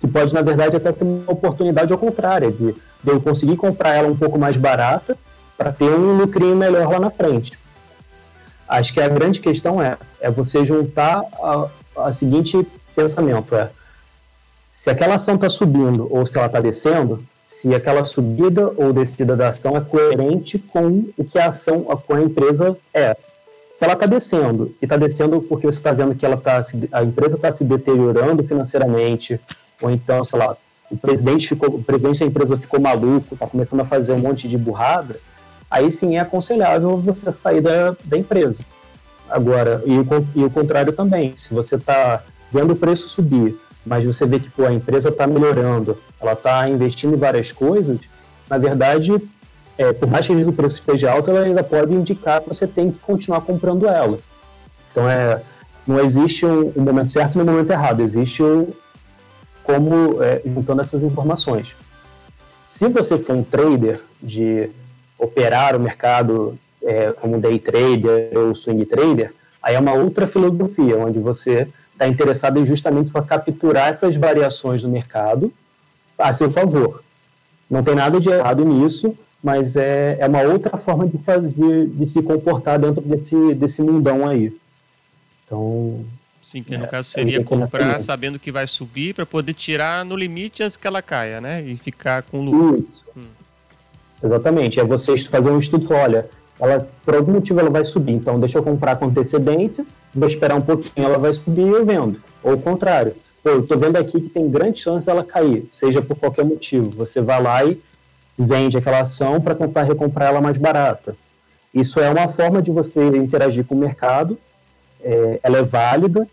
[0.00, 3.96] Que pode, na verdade, até ser uma oportunidade ao contrário, de, de eu conseguir comprar
[3.96, 5.16] ela um pouco mais barata
[5.56, 7.58] para ter um lucrinho melhor lá na frente.
[8.72, 11.68] Acho que a grande questão é, é você juntar a,
[12.06, 13.68] a seguinte pensamento, é
[14.72, 19.36] se aquela ação está subindo ou se ela está descendo, se aquela subida ou descida
[19.36, 23.14] da ação é coerente com o que a ação, com a empresa é.
[23.74, 27.04] Se ela está descendo e está descendo porque você está vendo que ela tá, a
[27.04, 29.38] empresa está se deteriorando financeiramente,
[29.82, 30.56] ou então, sei lá,
[30.90, 34.48] o presidente ficou, o presidente da empresa ficou maluco, está começando a fazer um monte
[34.48, 35.20] de burrada,
[35.72, 38.62] aí sim é aconselhável você sair da, da empresa.
[39.28, 44.04] Agora, e o, e o contrário também, se você está vendo o preço subir, mas
[44.04, 47.98] você vê que pô, a empresa está melhorando, ela está investindo em várias coisas,
[48.50, 49.16] na verdade,
[49.78, 52.90] é, por mais que o preço esteja alto, ela ainda pode indicar que você tem
[52.90, 54.18] que continuar comprando ela.
[54.90, 55.40] Então, é,
[55.86, 58.68] não existe um, um momento certo e um momento errado, existe um,
[59.64, 61.74] como é, juntando essas informações.
[62.62, 64.70] Se você for um trader de
[65.22, 69.32] operar o mercado é, como day trader ou swing trader,
[69.62, 74.82] aí é uma outra filosofia, onde você está interessado em justamente para capturar essas variações
[74.82, 75.52] do mercado
[76.18, 77.02] a seu favor.
[77.70, 81.52] Não tem nada de errado nisso, mas é, é uma outra forma de, fazer,
[81.86, 84.52] de, se comportar dentro desse, desse mundão aí.
[85.46, 86.04] Então,
[86.44, 90.16] Sim, que no é, caso seria comprar sabendo que vai subir para poder tirar no
[90.16, 91.62] limite antes que ela caia, né?
[91.62, 92.78] E ficar com lucro.
[92.78, 93.04] Isso.
[93.16, 93.41] Hum.
[94.22, 94.78] Exatamente.
[94.78, 96.28] É você fazer um estudo e olha,
[96.60, 100.54] ela, por algum motivo ela vai subir, então deixa eu comprar com antecedência, vou esperar
[100.54, 102.20] um pouquinho, ela vai subir e eu vendo.
[102.42, 103.14] Ou o contrário.
[103.42, 106.90] Pô, eu tô vendo aqui que tem grande chance dela cair, seja por qualquer motivo.
[106.90, 107.80] Você vai lá e
[108.38, 111.16] vende aquela ação para tentar recomprar ela mais barata.
[111.74, 114.38] Isso é uma forma de você interagir com o mercado,
[115.02, 116.28] é, ela é válida,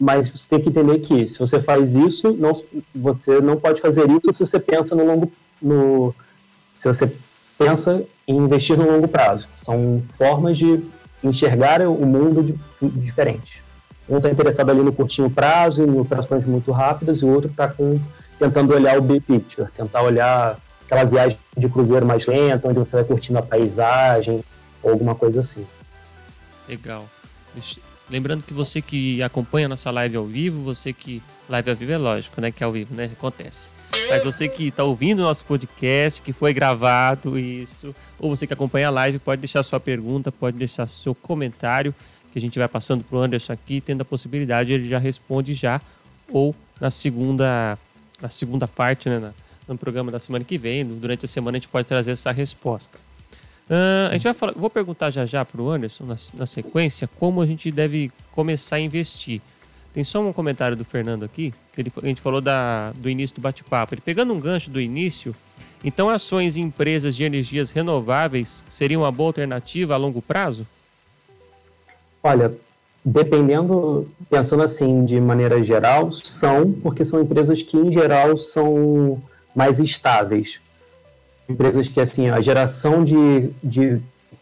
[0.00, 2.58] mas você tem que entender que se você faz isso, não,
[2.94, 6.14] você não pode fazer isso se você pensa no longo,
[6.78, 7.12] se você
[7.58, 9.48] pensa em investir no longo prazo.
[9.56, 10.80] São formas de
[11.22, 12.54] enxergar o mundo de,
[13.00, 13.64] diferente.
[14.08, 17.74] Um está interessado ali no curtinho prazo, em operações muito rápidas, e o outro está
[18.38, 22.92] tentando olhar o big picture, tentar olhar aquela viagem de cruzeiro mais lenta, onde você
[22.92, 24.42] vai curtindo a paisagem,
[24.82, 25.66] ou alguma coisa assim.
[26.68, 27.06] Legal.
[28.08, 31.22] Lembrando que você que acompanha nossa live ao vivo, você que.
[31.48, 32.52] Live ao vivo é lógico, né?
[32.52, 33.10] Que é ao vivo, né?
[33.12, 33.68] Acontece.
[34.08, 38.52] Mas você que está ouvindo o nosso podcast, que foi gravado, isso, ou você que
[38.52, 41.94] acompanha a live, pode deixar sua pergunta, pode deixar seu comentário,
[42.32, 45.54] que a gente vai passando para o Anderson aqui, tendo a possibilidade, ele já responde
[45.54, 45.80] já,
[46.30, 47.78] ou na segunda,
[48.20, 49.32] na segunda parte, né,
[49.66, 52.98] no programa da semana que vem, durante a semana a gente pode trazer essa resposta.
[53.68, 57.06] Uh, a gente vai falar, vou perguntar já já para o Anderson, na, na, sequência,
[57.18, 59.42] como a gente deve começar a investir.
[59.92, 63.36] Tem só um comentário do Fernando aqui, que ele, a gente falou da, do início
[63.36, 63.94] do bate-papo.
[63.94, 65.34] Ele pegando um gancho do início,
[65.82, 70.66] então ações em empresas de energias renováveis seriam uma boa alternativa a longo prazo?
[72.22, 72.52] Olha,
[73.04, 79.20] dependendo, pensando assim de maneira geral, são, porque são empresas que em geral são
[79.54, 80.60] mais estáveis
[81.48, 84.00] empresas que, assim, a geração de, de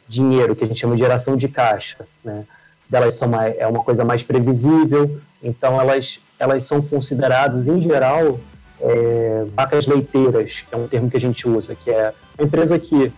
[0.09, 2.44] dinheiro, que a gente chama de geração de caixa, né,
[2.88, 8.38] delas são mais, é uma coisa mais previsível, então elas, elas são consideradas, em geral,
[8.81, 12.79] é, vacas leiteiras, que é um termo que a gente usa, que é uma empresa
[12.79, 13.12] que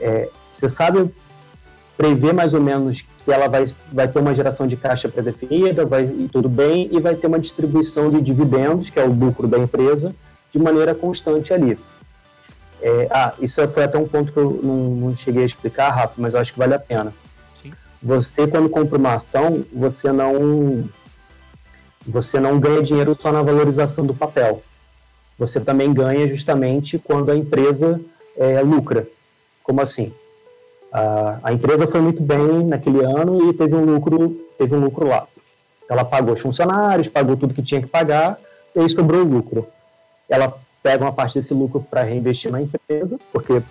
[0.00, 1.10] é, você sabe
[1.96, 6.06] prever mais ou menos que ela vai, vai ter uma geração de caixa pré-definida, vai
[6.32, 10.14] tudo bem, e vai ter uma distribuição de dividendos, que é o lucro da empresa,
[10.50, 11.78] de maneira constante ali.
[12.80, 16.14] É, ah, isso foi até um ponto que eu não, não, cheguei a explicar, Rafa,
[16.16, 17.14] mas eu acho que vale a pena.
[18.02, 20.84] Você, quando compra uma ação, você não,
[22.04, 24.62] você não ganha dinheiro só na valorização do papel.
[25.38, 28.00] Você também ganha justamente quando a empresa
[28.36, 29.06] é, lucra.
[29.62, 30.12] Como assim?
[30.92, 35.06] A, a empresa foi muito bem naquele ano e teve um lucro, teve um lucro
[35.06, 35.26] lá.
[35.88, 38.38] Ela pagou os funcionários, pagou tudo que tinha que pagar,
[38.74, 39.66] e aí sobrou o lucro.
[40.28, 43.62] Ela pega uma parte desse lucro para reinvestir na empresa, porque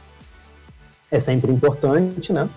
[1.09, 2.49] é sempre importante, né?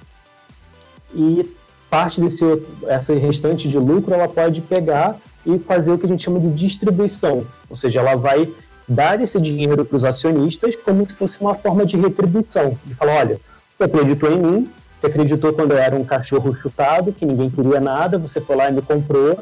[1.12, 1.48] E
[1.94, 2.44] parte desse
[2.88, 6.50] essa restante de lucro ela pode pegar e fazer o que a gente chama de
[6.50, 8.52] distribuição, ou seja, ela vai
[8.88, 13.14] dar esse dinheiro para os acionistas como se fosse uma forma de retribuição, de falar,
[13.20, 13.40] olha,
[13.78, 17.80] você acreditou em mim, você acreditou quando eu era um cachorro chutado, que ninguém queria
[17.80, 19.38] nada, você foi lá e me comprou,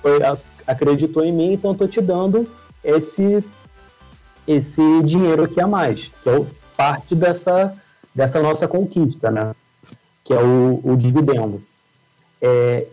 [0.00, 0.18] foi,
[0.66, 2.48] acreditou em mim, então estou te dando
[2.82, 3.44] esse
[4.48, 6.42] esse dinheiro aqui a mais, que é
[6.74, 7.74] parte dessa,
[8.14, 9.52] dessa nossa conquista, né?
[10.26, 11.62] Que é o, o dividendo.
[12.42, 12.84] É,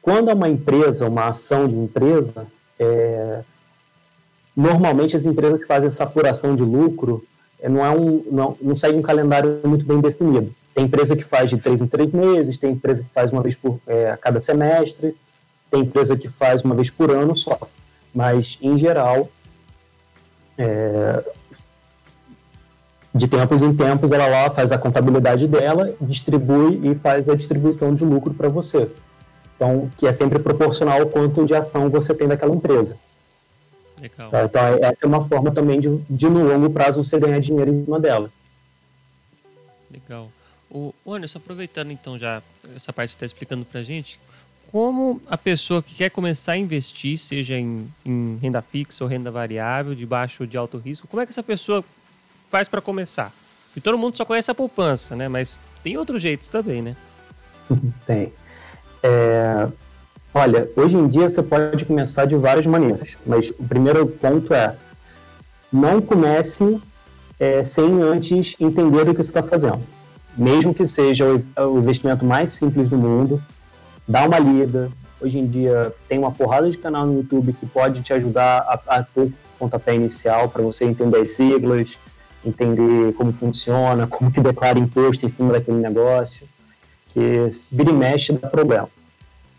[0.00, 2.46] quando é uma empresa, uma ação de empresa,
[2.78, 3.42] é,
[4.56, 7.22] normalmente as empresas que fazem essa apuração de lucro
[7.60, 10.52] é, não, é um, não, não segue um calendário muito bem definido.
[10.74, 13.54] Tem empresa que faz de três em três meses, tem empresa que faz uma vez
[13.54, 15.14] por é, a cada semestre,
[15.70, 17.58] tem empresa que faz uma vez por ano só.
[18.14, 19.28] Mas, em geral,
[20.56, 21.22] é,
[23.16, 27.94] de tempos em tempos, ela lá faz a contabilidade dela, distribui e faz a distribuição
[27.94, 28.88] de lucro para você.
[29.56, 32.98] Então, que é sempre proporcional ao quanto de ação você tem daquela empresa.
[34.00, 34.30] Legal.
[34.30, 37.72] Tá, então, essa é uma forma também de, de, no longo prazo, você ganhar dinheiro
[37.72, 38.30] em cima dela.
[39.90, 40.30] Legal.
[40.70, 42.42] O Anderson, aproveitando então já
[42.74, 44.18] essa parte que você está explicando para a gente,
[44.70, 49.30] como a pessoa que quer começar a investir, seja em, em, renda fixa ou renda
[49.30, 51.82] variável, de baixo ou de alto risco, como é que essa pessoa
[52.46, 53.32] faz para começar?
[53.76, 55.28] E todo mundo só conhece a poupança, né?
[55.28, 56.96] Mas tem outros jeitos também, né?
[58.06, 58.32] Tem.
[59.02, 59.68] É,
[60.32, 64.74] olha, hoje em dia você pode começar de várias maneiras, mas o primeiro ponto é
[65.72, 66.80] não comece
[67.38, 69.80] é, sem antes entender o que você está fazendo.
[70.36, 73.42] Mesmo que seja o, investimento mais simples do mundo,
[74.06, 74.90] dá uma lida.
[75.20, 78.98] Hoje em dia tem uma porrada de canal no YouTube que pode te ajudar a,
[78.98, 81.98] a ter pontapé inicial para você entender as siglas,
[82.48, 86.46] entender como funciona, como que declara imposto em cima daquele negócio,
[87.12, 88.88] que vira e mexe dá problema.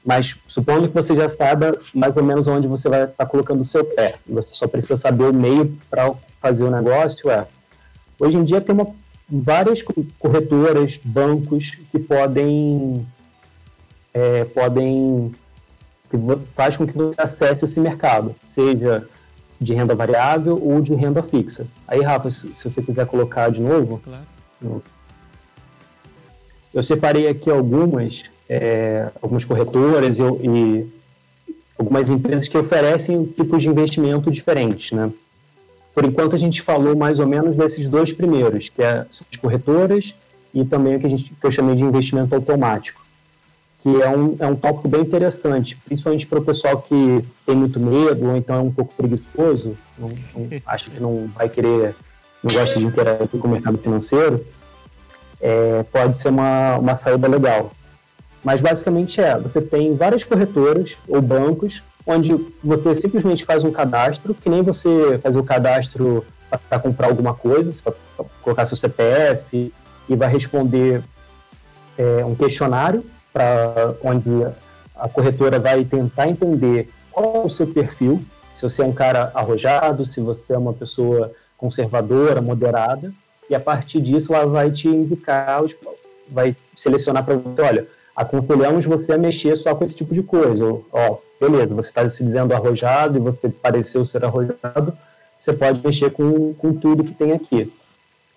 [0.06, 3.62] Mas supondo que você já saiba mais ou menos onde você vai estar tá colocando
[3.62, 7.46] o seu pé, você só precisa saber o meio para fazer o negócio, é.
[8.20, 8.88] Hoje em dia tem uma,
[9.30, 9.84] várias
[10.18, 13.06] corretoras, bancos que podem
[14.14, 15.36] é, podem
[16.10, 16.18] que
[16.54, 19.08] faz com que você acesse esse mercado, seja
[19.60, 21.68] de renda variável ou de renda fixa.
[21.88, 24.02] Aí, Rafa, se, se você quiser colocar de novo.
[24.04, 24.84] Claro.
[26.74, 30.88] Eu separei aqui algumas, é, algumas corretoras e, e,
[31.78, 35.12] algumas empresas que oferecem tipos de investimento diferentes, né?
[35.94, 40.14] Por enquanto, a gente falou mais ou menos desses dois primeiros, que é as corretoras
[40.54, 43.07] e também o que, a gente, que eu chamei de investimento automático
[43.78, 47.80] que é um, é um tópico bem interessante, principalmente para o pessoal que tem muito
[47.80, 51.96] medo ou então é um pouco preguiçoso, não, não, acha que não vai querer,
[52.44, 54.44] não gosta de interagir com o mercado financeiro,
[55.40, 57.72] é, pode ser uma, uma saída legal.
[58.44, 64.34] Mas basicamente é, você tem várias corretoras ou bancos onde você simplesmente faz um cadastro,
[64.34, 66.26] que nem você fazer o cadastro
[66.70, 67.84] para comprar alguma coisa, você
[68.42, 69.72] colocar seu CPF
[70.08, 71.04] e vai responder
[71.98, 73.04] é, um questionário
[73.38, 74.48] para onde
[74.96, 78.20] a corretora vai tentar entender qual é o seu perfil,
[78.56, 83.14] se você é um cara arrojado, se você é uma pessoa conservadora, moderada,
[83.48, 85.62] e a partir disso ela vai te indicar,
[86.28, 90.66] vai selecionar para você, olha, aconselhamos você a mexer só com esse tipo de coisa.
[90.92, 94.98] Ó, beleza, você está se dizendo arrojado e você pareceu ser arrojado,
[95.38, 97.72] você pode mexer com, com tudo que tem aqui.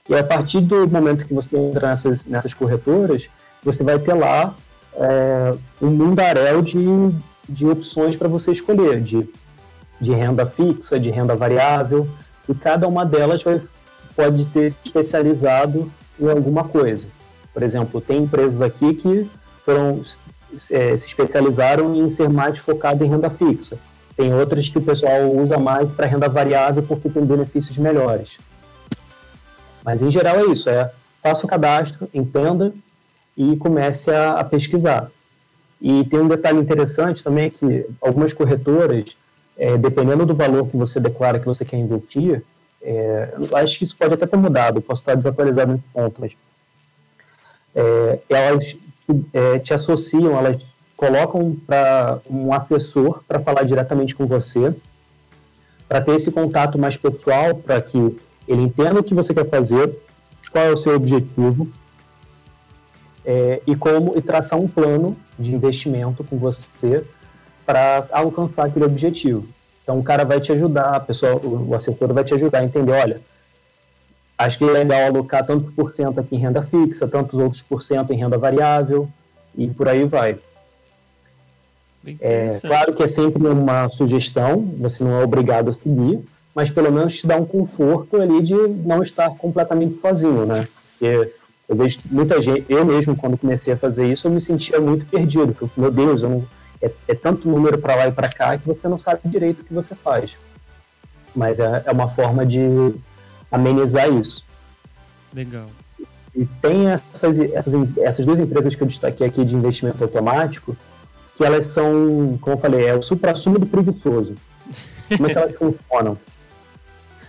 [0.06, 3.30] E a partir do momento que você entra nessas, nessas corretoras,
[3.62, 4.54] você vai ter lá
[4.94, 6.78] é, um mundaréu de,
[7.48, 9.28] de opções para você escolher, de,
[10.00, 12.08] de renda fixa, de renda variável,
[12.48, 13.60] e cada uma delas vai,
[14.16, 17.06] pode ter se especializado em alguma coisa.
[17.52, 19.28] Por exemplo, tem empresas aqui que
[19.64, 20.02] foram
[20.72, 23.78] é, se especializaram em ser mais focado em renda fixa.
[24.16, 28.38] Tem outras que o pessoal usa mais para renda variável porque tem benefícios melhores.
[29.84, 30.90] Mas em geral é isso, é
[31.22, 32.72] faça o cadastro, entenda
[33.36, 35.10] e comece a, a pesquisar.
[35.80, 39.16] E tem um detalhe interessante também que algumas corretoras,
[39.56, 42.42] é, dependendo do valor que você declara que você quer investir,
[42.82, 46.36] é, acho que isso pode até ter mudado, posso estar desatualizado nesse ponto, mas
[47.74, 48.76] é, elas
[49.32, 50.62] é, te associam, elas
[50.96, 54.74] colocam para um assessor para falar diretamente com você,
[55.88, 57.98] para ter esse contato mais pessoal, para que
[58.46, 59.90] ele entenda o que você quer fazer,
[60.52, 61.68] qual é o seu objetivo,
[63.30, 67.04] é, e como e traçar um plano de investimento com você
[67.64, 69.46] para alcançar aquele objetivo.
[69.84, 72.90] Então o cara vai te ajudar, a pessoa, o, assessor vai te ajudar a entender,
[72.90, 73.20] olha,
[74.36, 77.84] acho que é legal alocar tanto por cento aqui em renda fixa, tantos outros por
[77.84, 79.08] cento em renda variável
[79.56, 80.36] e por aí vai.
[82.20, 86.18] É, claro que é sempre uma sugestão, você não é obrigado a seguir,
[86.52, 90.66] mas pelo menos te dá um conforto ali de não estar completamente sozinho, né?
[90.98, 91.32] Porque
[91.70, 95.06] eu vejo muita gente, eu mesmo, quando comecei a fazer isso, eu me sentia muito
[95.06, 95.54] perdido.
[95.54, 96.44] Porque, meu Deus, não,
[96.82, 99.64] é, é, tanto número para lá e para cá que você não sabe direito o
[99.64, 100.36] que você faz.
[101.32, 102.60] Mas é, é uma forma de
[103.52, 104.44] amenizar isso.
[105.32, 105.68] Legal.
[106.34, 110.76] E tem essas, essas, essas duas empresas que eu destaquei aqui de investimento automático,
[111.36, 114.34] que elas são, como eu falei, é o supra-sumo do preguiçoso.
[115.08, 116.18] Como é que elas funcionam?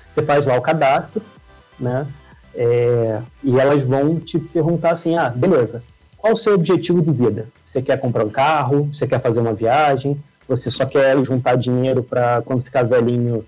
[0.10, 1.22] Você faz lá o cadastro,
[1.80, 2.08] né?
[2.54, 5.84] É, e elas vão te perguntar assim: ah, beleza,
[6.18, 7.47] qual o seu objetivo de vida?
[7.64, 8.89] Você quer comprar um carro?
[8.93, 10.18] Você quer fazer uma viagem?
[10.47, 13.45] Você só quer juntar dinheiro para quando ficar velhinho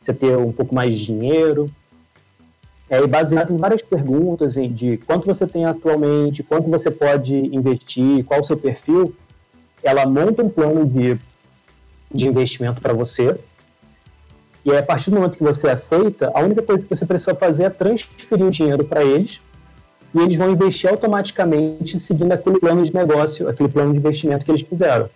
[0.00, 1.70] você ter um pouco mais de dinheiro?
[2.88, 8.40] É baseado em várias perguntas de quanto você tem atualmente, quanto você pode investir, qual
[8.40, 9.14] o seu perfil.
[9.82, 11.18] Ela monta um plano de,
[12.12, 13.36] de investimento para você
[14.64, 17.34] e aí, a partir do momento que você aceita, a única coisa que você precisa
[17.34, 19.40] fazer é transferir o dinheiro para eles
[20.14, 24.50] e eles vão investir automaticamente seguindo aquele plano de negócio, aquele plano de investimento que
[24.50, 25.10] eles fizeram.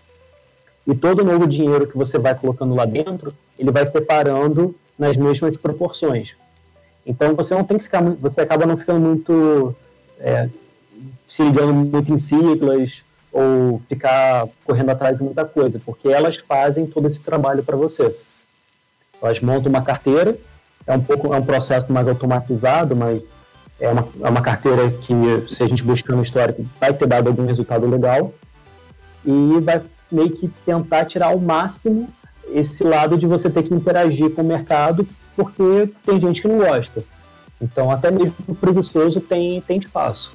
[0.87, 5.57] E todo novo dinheiro que você vai colocando lá dentro, ele vai separando nas mesmas
[5.57, 6.37] proporções.
[7.07, 9.75] Então você não tem que ficar, você acaba não ficando muito
[10.21, 10.49] é,
[11.27, 16.87] se ligando muito em siglas ou ficar correndo atrás de muita coisa, porque elas fazem
[16.87, 18.15] todo esse trabalho para você.
[19.23, 20.37] Elas montam uma carteira,
[20.87, 23.23] é um pouco é um processo mais automatizado, mas
[23.81, 25.15] é uma, é uma carteira que,
[25.49, 28.33] se a gente buscar no histórico, vai ter dado algum resultado legal
[29.25, 32.09] e vai meio que tentar tirar ao máximo
[32.53, 35.07] esse lado de você ter que interagir com o mercado,
[35.37, 37.05] porque tem gente que não gosta.
[37.61, 40.33] Então, até mesmo o preguiçoso tem, tem espaço.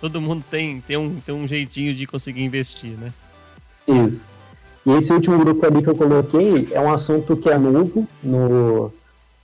[0.00, 3.12] Todo mundo tem, tem, um, tem um jeitinho de conseguir investir, né?
[3.86, 4.28] Isso.
[4.86, 8.92] E esse último grupo ali que eu coloquei é um assunto que é novo, no,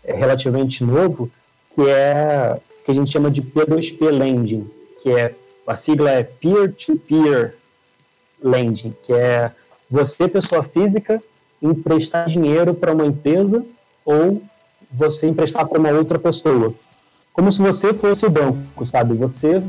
[0.05, 1.29] é relativamente novo,
[1.75, 4.71] que é que a gente chama de P2P Lending,
[5.03, 5.35] que é
[5.67, 7.53] a sigla é Peer-to-Peer -peer
[8.43, 9.51] Lending, que é
[9.91, 11.23] você, pessoa física,
[11.61, 13.65] emprestar dinheiro para uma empresa
[14.05, 14.43] ou
[14.91, 16.75] você emprestar para uma outra pessoa.
[17.33, 19.15] Como se você fosse o banco, sabe?
[19.15, 19.63] Você,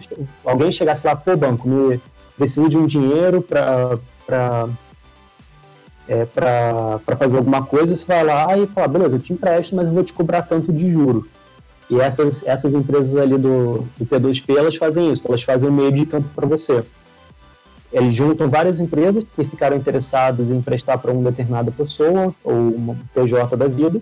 [0.44, 2.02] alguém chegasse lá, pô, banco, me
[2.38, 4.68] preciso de um dinheiro para
[6.08, 9.88] é, para fazer alguma coisa, você vai lá e fala, beleza, eu te empresto, mas
[9.88, 11.28] eu vou te cobrar tanto de juro.
[11.90, 15.92] E essas, essas empresas ali do, do P2P, elas fazem isso, elas fazem o meio
[15.92, 16.84] de campo para você.
[17.92, 22.98] Eles juntam várias empresas que ficaram interessadas em emprestar para uma determinada pessoa ou uma
[23.14, 24.02] PJ da vida,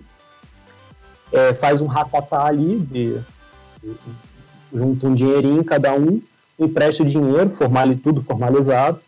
[1.32, 3.18] é, faz um ratatá ali, de,
[3.82, 3.94] de,
[4.72, 6.20] junta um dinheirinho cada um,
[6.58, 8.98] empresta o dinheiro, formale tudo formalizado,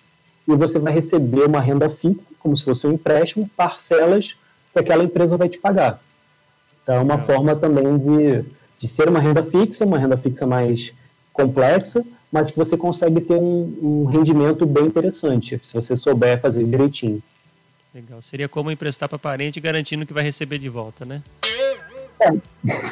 [0.46, 4.36] e você vai receber uma renda fixa, como se fosse um empréstimo, parcelas
[4.72, 6.00] que aquela empresa vai te pagar.
[6.82, 8.44] Então é uma forma também de
[8.84, 10.92] de ser uma renda fixa, uma renda fixa mais
[11.32, 16.64] complexa, mas que você consegue ter um, um rendimento bem interessante, se você souber fazer
[16.64, 17.22] direitinho.
[17.94, 18.20] Legal.
[18.20, 21.22] Seria como emprestar para parente garantindo que vai receber de volta, né?
[22.20, 22.30] É.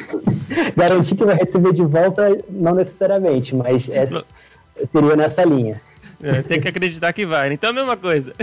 [0.75, 5.79] Garantir que vai receber de volta, não necessariamente, mas é, seria nessa linha.
[6.21, 7.49] É, tem que acreditar que vai.
[7.49, 7.55] Né?
[7.55, 8.33] Então é a mesma coisa.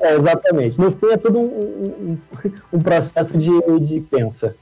[0.00, 0.78] É, é, exatamente.
[0.78, 2.18] No fim é tudo um, um,
[2.72, 3.50] um processo de,
[3.80, 4.54] de pensa.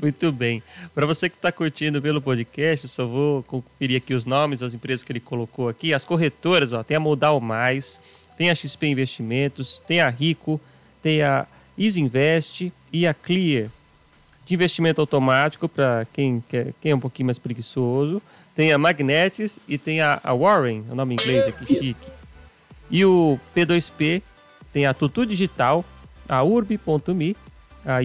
[0.00, 0.62] Muito bem.
[0.94, 5.04] Para você que está curtindo pelo podcast, só vou conferir aqui os nomes das empresas
[5.04, 5.94] que ele colocou aqui.
[5.94, 8.00] As corretoras, ó, tem a Modal Mais,
[8.36, 10.60] tem a XP Investimentos, tem a Rico,
[11.02, 11.46] tem a
[11.76, 13.68] Isinvest e a Clear.
[14.44, 18.20] De investimento automático, para quem, quer, quem é um pouquinho mais preguiçoso.
[18.58, 22.10] Tem a Magnetis e tem a, a Warren, o nome em inglês aqui, chique.
[22.90, 24.20] E o P2P
[24.72, 25.84] tem a Tutu Digital,
[26.28, 27.36] a Urb.me,
[27.86, 28.00] a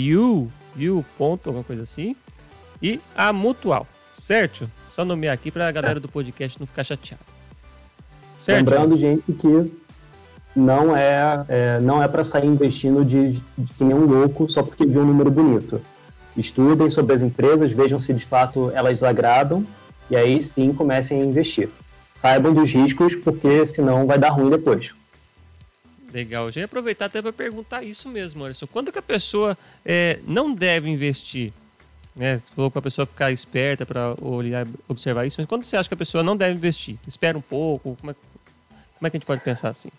[0.75, 2.15] viu ponto, alguma coisa assim.
[2.79, 4.69] E a Mutual, certo?
[4.91, 7.23] Só nomear aqui para a galera do podcast não ficar chateada.
[8.39, 8.69] Certo?
[8.69, 9.71] Lembrando, gente, que
[10.55, 14.61] não é, é não é para sair investindo de, de, que nem um louco só
[14.61, 15.81] porque viu um número bonito.
[16.37, 19.65] Estudem sobre as empresas, vejam se de fato elas agradam
[20.09, 21.69] e aí sim comecem a investir.
[22.15, 24.91] Saibam dos riscos, porque senão vai dar ruim depois.
[26.13, 26.51] Legal.
[26.51, 28.67] Já ia aproveitar até para perguntar isso mesmo, Alisson.
[28.67, 31.51] Quando que a pessoa é, não deve investir?
[32.15, 32.37] Né?
[32.37, 35.89] Você falou para a pessoa ficar esperta para olhar, observar isso, mas quando você acha
[35.89, 36.97] que a pessoa não deve investir?
[37.07, 37.97] Espera um pouco?
[37.99, 38.15] Como é,
[38.99, 39.89] como é que a gente pode pensar assim?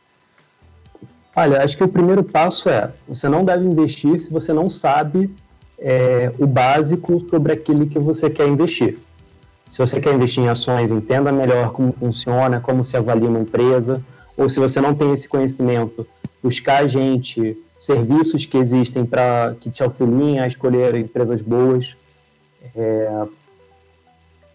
[1.35, 5.29] Olha, acho que o primeiro passo é: você não deve investir se você não sabe
[5.79, 8.99] é, o básico sobre aquilo que você quer investir.
[9.75, 14.01] Se você quer investir em ações, entenda melhor como funciona, como se avalia uma empresa
[14.37, 16.07] ou se você não tem esse conhecimento,
[16.41, 21.97] buscar gente, serviços que existem para que te auxiliem a escolher empresas boas,
[22.77, 23.25] é,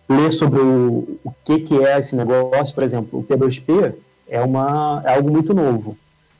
[0.07, 3.95] ler sobre o, o que, que é esse negócio, por exemplo, o P2P
[4.25, 5.97] é, uma, é algo muito novo.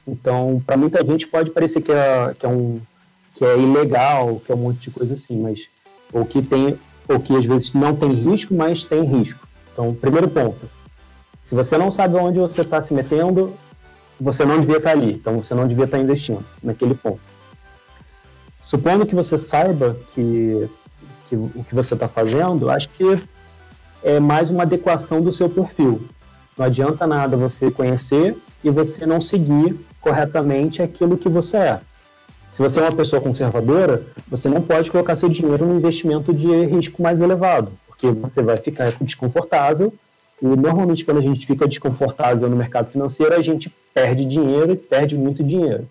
[0.07, 2.79] Então, para muita gente pode parecer que é, que é, um,
[3.35, 5.67] que é ilegal, que é um monte de coisa assim, mas
[6.13, 9.47] ou que tem ou que às vezes não tem risco, mas tem risco.
[9.73, 10.69] Então, primeiro ponto,
[11.39, 13.53] se você não sabe onde você está se metendo,
[14.19, 15.13] você não devia estar tá ali.
[15.13, 17.21] Então você não devia estar tá investindo naquele ponto.
[18.63, 20.69] Supondo que você saiba que,
[21.27, 23.19] que o que você está fazendo, acho que
[24.03, 26.01] é mais uma adequação do seu perfil.
[26.55, 31.79] Não adianta nada você conhecer e você não seguir corretamente aquilo que você é.
[32.51, 36.47] Se você é uma pessoa conservadora, você não pode colocar seu dinheiro num investimento de
[36.65, 39.93] risco mais elevado, porque você vai ficar desconfortável
[40.41, 44.75] e normalmente, quando a gente fica desconfortável no mercado financeiro, a gente perde dinheiro e
[44.75, 45.85] perde muito dinheiro.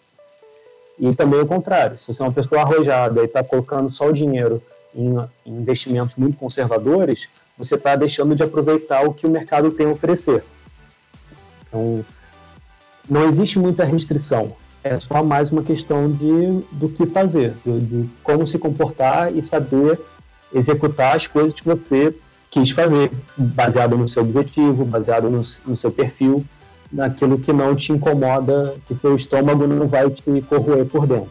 [0.99, 4.13] E também o contrário, se você é uma pessoa arrojada e está colocando só o
[4.13, 4.61] dinheiro
[4.95, 9.91] em, investimentos muito conservadores, você está deixando de aproveitar o que o mercado tem a
[9.91, 10.43] oferecer.
[11.69, 12.05] Então,
[13.09, 14.57] não existe muita restrição.
[14.83, 19.43] É só mais uma questão de, do que fazer, de, de como se comportar e
[19.43, 19.99] saber
[20.55, 22.15] executar as coisas que você
[22.51, 26.45] quis fazer, baseado no seu objetivo, baseado no, no seu perfil,
[26.91, 31.31] naquilo que não te incomoda, que teu estômago não vai te corroer por dentro.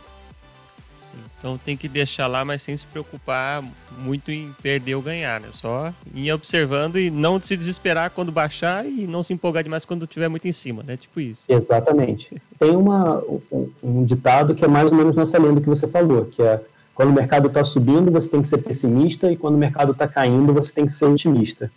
[1.37, 3.63] Então tem que deixar lá, mas sem se preocupar
[3.99, 5.49] muito em perder ou ganhar, né?
[5.51, 10.05] Só ir observando e não se desesperar quando baixar e não se empolgar demais quando
[10.05, 10.97] estiver muito em cima, né?
[10.97, 11.43] Tipo isso.
[11.47, 12.41] Exatamente.
[12.57, 13.19] Tem uma,
[13.51, 16.59] um, um ditado que é mais ou menos nessa linha que você falou, que é
[16.97, 20.07] quando o mercado está subindo, você tem que ser pessimista, e quando o mercado está
[20.07, 21.71] caindo, você tem que ser otimista.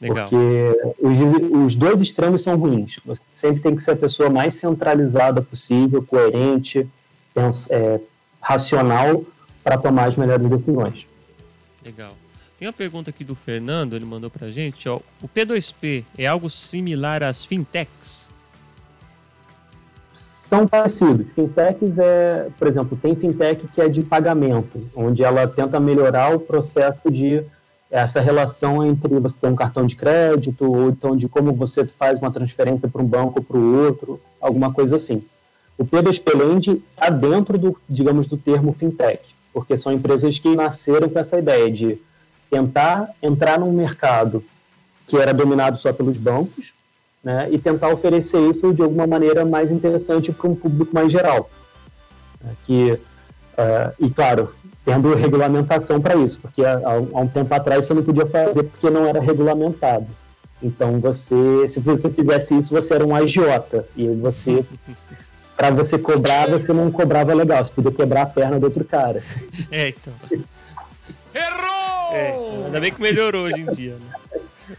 [0.00, 0.28] Legal.
[0.28, 3.00] Porque os, os dois extremos são ruins.
[3.04, 6.86] Você sempre tem que ser a pessoa mais centralizada possível, coerente,
[7.70, 8.00] é,
[8.46, 9.24] racional
[9.64, 11.04] para tomar as melhores decisões.
[11.84, 12.12] Legal.
[12.56, 14.88] Tem uma pergunta aqui do Fernando, ele mandou para a gente.
[14.88, 18.26] Ó, o P2P é algo similar às fintechs?
[20.14, 21.26] São parecidos.
[21.34, 26.38] Fintechs é, por exemplo, tem fintech que é de pagamento, onde ela tenta melhorar o
[26.38, 27.42] processo de
[27.90, 32.18] essa relação entre você ter um cartão de crédito ou então de como você faz
[32.20, 35.22] uma transferência para um banco para o outro, alguma coisa assim.
[35.78, 39.22] O P2P Lend está dentro do, digamos, do termo fintech,
[39.52, 41.98] porque são empresas que nasceram com essa ideia de
[42.50, 44.42] tentar entrar num mercado
[45.06, 46.72] que era dominado só pelos bancos,
[47.22, 51.50] né, e tentar oferecer isso de alguma maneira mais interessante para um público mais geral.
[52.40, 54.52] Né, que, uh, e claro,
[54.84, 58.88] tendo regulamentação para isso, porque há, há, um tempo atrás você não podia fazer porque
[58.88, 60.06] não era regulamentado.
[60.62, 64.64] Então você, se você fizesse isso, você era um agiota e você
[65.56, 69.22] para você cobrar, você não cobrava legal, você podia quebrar a perna do outro cara.
[69.70, 70.12] É, então.
[71.34, 72.14] Errou!
[72.14, 74.76] É, ainda bem que melhorou hoje em dia, né?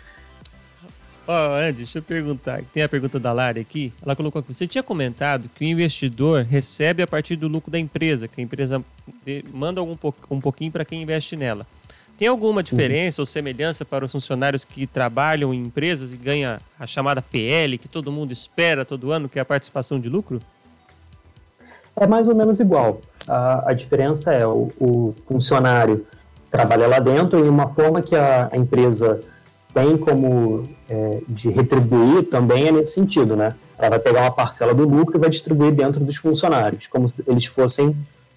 [1.27, 2.61] Ó, oh, Andy, deixa eu perguntar.
[2.73, 3.91] Tem a pergunta da Lara aqui.
[4.01, 4.53] Ela colocou aqui.
[4.53, 8.43] Você tinha comentado que o investidor recebe a partir do lucro da empresa, que a
[8.43, 8.81] empresa
[9.53, 11.67] manda po um pouquinho para quem investe nela.
[12.17, 13.23] Tem alguma diferença uhum.
[13.23, 17.89] ou semelhança para os funcionários que trabalham em empresas e ganham a chamada PL, que
[17.89, 20.41] todo mundo espera todo ano, que é a participação de lucro?
[21.97, 23.01] É mais ou menos igual.
[23.27, 26.05] A, a diferença é o, o, funcionário
[26.49, 29.21] trabalha lá dentro e uma forma que a, a empresa
[29.73, 33.53] tem como é, de retribuir também é nesse sentido, né?
[33.77, 37.15] Ela vai pegar uma parcela do lucro e vai distribuir dentro dos funcionários, como se
[37.27, 37.95] eles fossem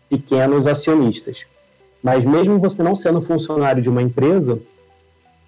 [0.08, 1.46] pequenos acionistas.
[2.02, 4.58] Mas mesmo você não sendo funcionário de uma empresa,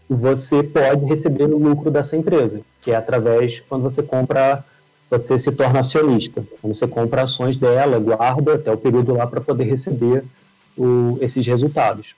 [0.08, 4.64] você pode receber o lucro dessa empresa, que é através quando você compra
[5.18, 6.44] você se torna acionista.
[6.62, 10.24] Você compra ações dela, guarda até o período lá para poder receber
[10.76, 12.14] o, esses resultados.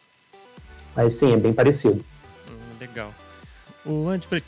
[0.95, 2.05] Mas sim, é bem parecido.
[2.49, 3.12] Hum, legal.
[3.84, 4.40] O antes pra,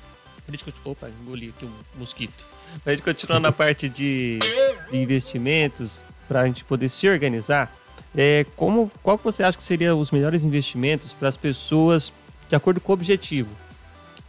[0.46, 2.46] pra opa, engoli aqui um mosquito.
[2.82, 4.38] Para a gente continuar na parte de,
[4.90, 7.72] de investimentos, para a gente poder se organizar,
[8.16, 12.12] é, como, qual que você acha que seriam os melhores investimentos para as pessoas
[12.48, 13.50] de acordo com o objetivo?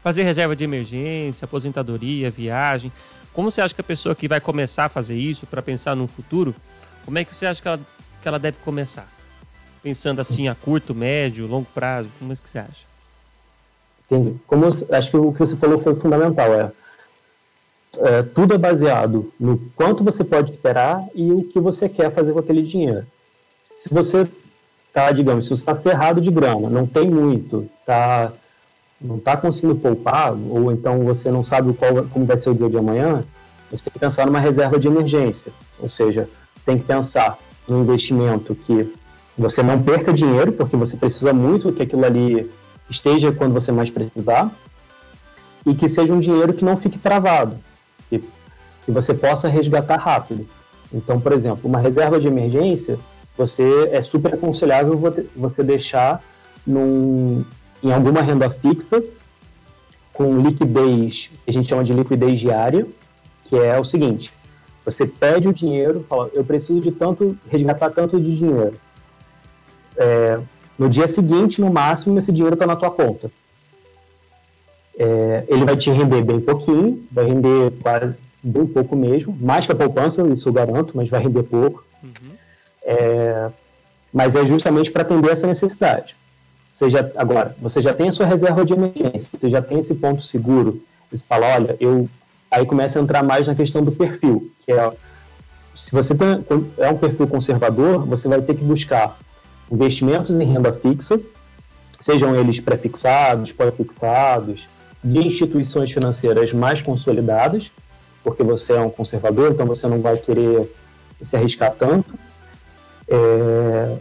[0.03, 2.91] Fazer reserva de emergência, aposentadoria, viagem.
[3.37, 6.07] Como você acha que a pessoa que vai começar a fazer isso para pensar no
[6.07, 6.55] futuro,
[7.05, 7.79] como é que você acha que ela,
[8.19, 9.07] que ela deve começar?
[9.83, 12.87] Pensando assim a curto, médio, longo prazo, como é que você acha?
[14.03, 14.35] Entendi.
[14.47, 16.71] Como acho que o que você falou foi fundamental, é,
[17.99, 22.33] é tudo é baseado no quanto você pode esperar e o que você quer fazer
[22.33, 23.05] com aquele dinheiro.
[23.75, 24.27] Se você
[24.91, 28.33] tá, digamos, se você está ferrado de grana, não tem muito, tá
[28.99, 32.69] não está conseguindo poupar, ou então você não sabe qual, como vai ser o dia
[32.69, 33.23] de amanhã,
[33.71, 35.51] você tem que pensar numa reserva de emergência.
[35.79, 37.37] Ou seja, você tem que pensar
[37.67, 38.91] num investimento que
[39.37, 42.49] você não perca dinheiro, porque você precisa muito que aquilo ali
[42.89, 44.51] esteja quando você mais precisar,
[45.65, 47.57] e que seja um dinheiro que não fique travado,
[48.09, 48.19] que,
[48.85, 50.47] que você possa resgatar rápido.
[50.91, 52.97] Então, por exemplo, uma reserva de emergência,
[53.37, 54.97] você é super aconselhável
[55.35, 56.23] você deixar
[56.65, 57.43] num,
[57.83, 59.03] em alguma renda fixa,
[60.13, 62.85] com liquidez, que a gente chama de liquidez diária,
[63.45, 64.33] que é o seguinte:
[64.83, 68.75] você pede o dinheiro, fala, eu preciso de tanto, resgatar tanto de dinheiro.
[69.95, 70.39] É,
[70.77, 73.29] no dia seguinte, no máximo, esse dinheiro está na tua conta.
[74.97, 79.71] É, ele vai te render bem pouquinho, vai render quase bem pouco mesmo, mais que
[79.71, 81.83] a poupança, isso eu garanto, mas vai render pouco.
[82.03, 82.31] Uhum.
[82.83, 83.49] É,
[84.13, 86.15] mas é justamente para atender essa necessidade.
[86.77, 89.95] Você já, agora, você já tem a sua reserva de emergência, você já tem esse
[89.95, 90.79] ponto seguro.
[91.11, 92.07] Você fala, olha, eu.
[92.51, 94.91] Aí começa a entrar mais na questão do perfil, que é.
[95.75, 96.45] Se você tem,
[96.77, 99.17] é um perfil conservador, você vai ter que buscar
[99.71, 101.19] investimentos em renda fixa
[101.99, 104.67] sejam eles prefixados, pós-fixados,
[105.03, 107.71] de instituições financeiras mais consolidadas,
[108.23, 110.71] porque você é um conservador, então você não vai querer
[111.21, 112.13] se arriscar tanto.
[113.07, 113.97] É...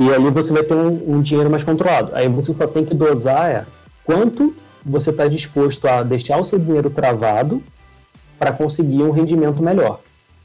[0.00, 2.16] E ali você vai ter um, um, dinheiro mais controlado.
[2.16, 3.66] Aí você só tem que dosar é,
[4.02, 7.62] quanto você está disposto a deixar o seu dinheiro travado
[8.38, 10.00] para conseguir um rendimento melhor.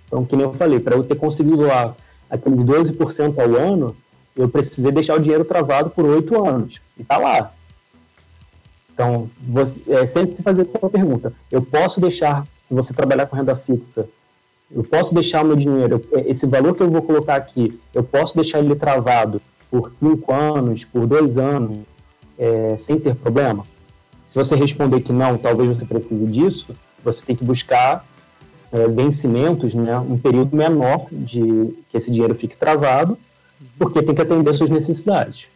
[0.07, 1.95] Então, que nem eu falei, para eu ter conseguido lá
[2.29, 3.95] aqueles 12% ao ano,
[4.35, 6.81] eu precisei deixar o dinheiro travado por oito anos.
[6.97, 7.53] E está lá.
[8.93, 11.31] Então, você, é, sempre se fazer essa pergunta.
[11.49, 14.05] Eu posso deixar você trabalhar com renda fixa?
[14.73, 18.35] Eu posso deixar meu dinheiro, é, esse valor que eu vou colocar aqui, eu posso
[18.35, 21.79] deixar ele travado por cinco anos, por dois anos,
[22.37, 23.65] é, sem ter problema?
[24.25, 28.05] Se você responder que não, talvez você precise disso, você tem que buscar
[28.71, 33.17] é, vencimentos, né, um período menor de que esse dinheiro fique travado,
[33.77, 35.47] porque tem que atender suas necessidades.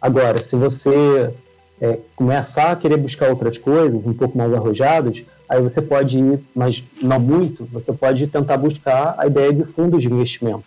[0.00, 1.34] Agora, se você
[1.80, 6.40] é, começar a querer buscar outras coisas, um pouco mais arrojadas, aí você pode ir,
[6.54, 10.64] mas não muito, você pode tentar buscar a ideia de fundos de investimento.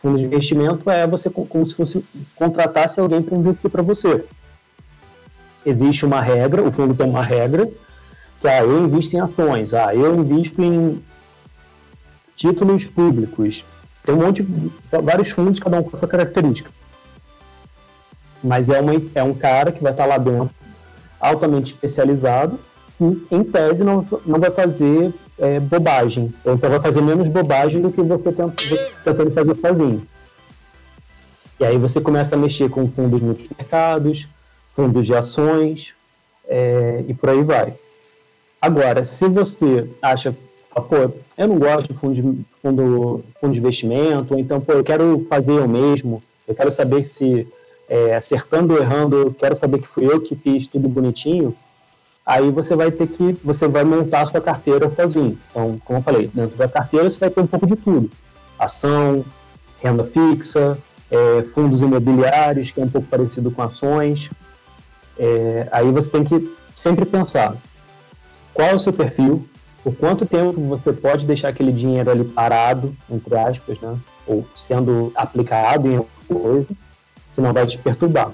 [0.00, 2.02] Fundo de investimento é você como se você
[2.34, 4.24] contratasse alguém para investir para você.
[5.64, 7.70] Existe uma regra, o fundo tem uma regra,
[8.40, 11.02] que ah, eu invisto em ações, ah, eu invisto em
[12.34, 13.64] títulos públicos.
[14.02, 14.46] Tem um monte,
[15.02, 16.70] vários fundos, cada um com a sua característica.
[18.42, 20.50] Mas é, uma, é um cara que vai estar lá dentro,
[21.20, 22.58] altamente especializado,
[23.00, 26.32] e em tese não, não vai fazer é, bobagem.
[26.44, 28.32] Ou então vai fazer menos bobagem do que você
[29.04, 30.02] tentando fazer sozinho.
[31.58, 34.26] E aí você começa a mexer com fundos multimercados,
[34.74, 35.94] fundos de ações,
[36.48, 37.74] é, e por aí vai.
[38.60, 40.34] Agora, se você acha,
[40.74, 44.84] pô, eu não gosto de fundo de, fundo, fundo de investimento, ou então, pô, eu
[44.84, 47.46] quero fazer eu mesmo, eu quero saber se
[47.90, 51.52] é, acertando ou errando, eu quero saber que fui eu que fiz tudo bonitinho,
[52.24, 55.36] aí você vai ter que, você vai montar a sua carteira sozinho.
[55.50, 58.08] Então, como eu falei, dentro da carteira você vai ter um pouco de tudo.
[58.56, 59.24] Ação,
[59.82, 60.78] renda fixa,
[61.10, 64.30] é, fundos imobiliários, que é um pouco parecido com ações.
[65.18, 67.56] É, aí você tem que sempre pensar,
[68.54, 69.44] qual é o seu perfil,
[69.82, 73.98] por quanto tempo você pode deixar aquele dinheiro ali parado, entre aspas, né?
[74.26, 76.68] ou sendo aplicado em alguma coisa,
[77.40, 78.32] que não vai te perturbar.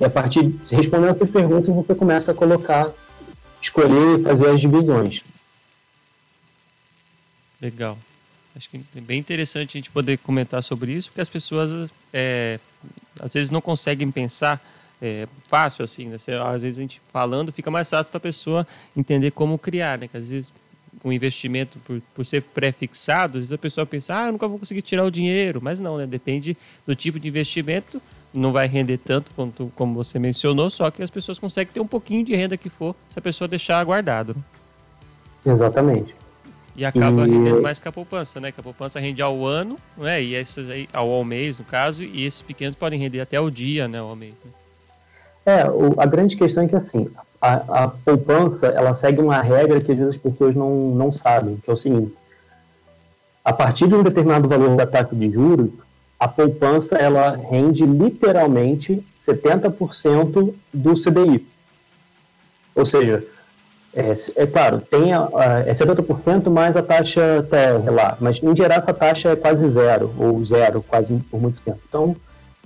[0.00, 2.90] E a partir de respondendo essas perguntas, você começa a colocar,
[3.60, 5.22] escolher e fazer as divisões.
[7.60, 7.96] Legal.
[8.56, 12.58] Acho que é bem interessante a gente poder comentar sobre isso, porque as pessoas é,
[13.20, 14.60] às vezes não conseguem pensar
[15.00, 16.16] é, fácil, assim, né?
[16.16, 18.66] Às vezes a gente falando fica mais fácil para a pessoa
[18.96, 20.08] entender como criar, né?
[20.08, 20.52] Que às vezes
[21.04, 24.58] um investimento por, por ser pré-fixado, às vezes a pessoa pensa, ah, eu nunca vou
[24.58, 26.06] conseguir tirar o dinheiro, mas não, né?
[26.06, 26.56] Depende
[26.86, 28.02] do tipo de investimento,
[28.32, 31.86] não vai render tanto quanto como você mencionou, só que as pessoas conseguem ter um
[31.86, 34.34] pouquinho de renda que for se a pessoa deixar guardado.
[35.44, 36.14] Exatamente.
[36.74, 37.30] E acaba e...
[37.30, 38.50] rendendo mais que a poupança, né?
[38.50, 40.22] Que a poupança rende ao ano, né?
[40.22, 43.50] E esses aí, ao, ao mês, no caso, e esses pequenos podem render até ao
[43.50, 43.98] dia, né?
[43.98, 44.34] Ao mês.
[44.44, 44.50] Né?
[45.44, 47.10] É, o, a grande questão é que, assim,
[47.40, 51.56] a, a, poupança, ela segue uma regra que às vezes as pessoas não, não sabem,
[51.56, 52.14] que é o seguinte,
[53.44, 55.70] a partir de um determinado valor da taxa de juros,
[56.22, 61.44] a poupança, ela rende literalmente 70% do CDI.
[62.76, 63.24] Ou seja,
[63.92, 68.54] é, é claro, tem a, a, é 70% mais a taxa TR lá, mas em
[68.54, 71.80] geral essa taxa é quase zero, ou zero, quase por muito tempo.
[71.88, 72.14] Então,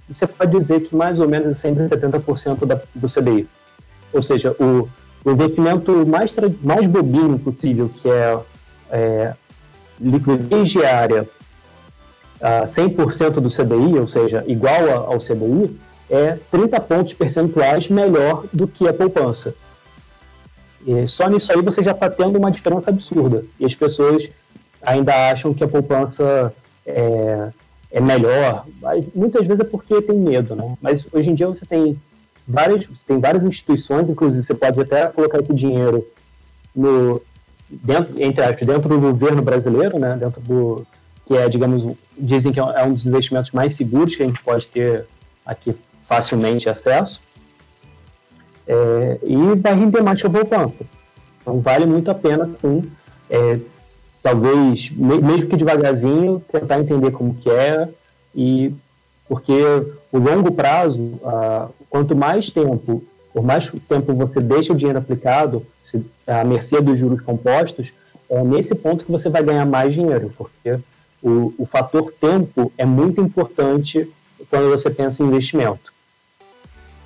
[0.06, 3.48] você pode dizer que mais ou menos é sempre 70% da, do CDI.
[4.12, 4.86] Ou seja, o,
[5.24, 8.38] o investimento mais, mais bobinho possível, que é,
[8.90, 9.34] é
[9.98, 11.26] liquidez diária
[12.40, 15.76] a 100% do CDI, ou seja, igual ao CDI,
[16.08, 19.54] é 30 pontos percentuais melhor do que a poupança.
[20.86, 23.44] E só nisso aí você já está tendo uma diferença absurda.
[23.58, 24.30] E as pessoas
[24.80, 26.54] ainda acham que a poupança
[26.86, 27.48] é,
[27.90, 28.64] é melhor,
[29.14, 30.76] muitas vezes é porque tem medo, né?
[30.80, 32.00] Mas hoje em dia você tem
[32.46, 36.06] várias, você tem várias instituições, inclusive você pode até colocar esse dinheiro
[36.74, 37.20] no
[37.68, 40.16] dentro, entre aspas, dentro do governo brasileiro, né?
[40.16, 40.86] Dentro do
[41.26, 44.66] que é, digamos, dizem que é um dos investimentos mais seguros que a gente pode
[44.68, 45.04] ter
[45.44, 45.74] aqui
[46.04, 47.20] facilmente acesso.
[48.66, 50.84] É, e vai render mais que a poupança.
[51.40, 52.50] Então vale muito a pena
[53.30, 53.58] é,
[54.22, 57.88] talvez, mesmo que devagarzinho, tentar entender como que é
[58.34, 58.74] e
[59.28, 59.52] porque
[60.12, 63.02] o longo prazo, ah, quanto mais tempo,
[63.32, 67.92] por mais tempo você deixa o dinheiro aplicado, se, à mercê dos juros compostos,
[68.28, 70.78] é nesse ponto que você vai ganhar mais dinheiro, porque
[71.26, 74.08] o, o fator tempo é muito importante
[74.48, 75.92] quando você pensa em investimento.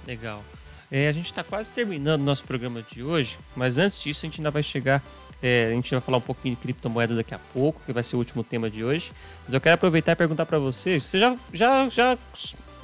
[0.06, 0.44] Legal.
[0.90, 4.40] É, a gente está quase terminando nosso programa de hoje, mas antes disso a gente
[4.40, 5.02] ainda vai chegar.
[5.42, 8.16] É, a gente vai falar um pouquinho de criptomoeda daqui a pouco, que vai ser
[8.16, 9.10] o último tema de hoje.
[9.46, 11.02] Mas eu quero aproveitar e perguntar para vocês.
[11.02, 12.18] Você já, já, já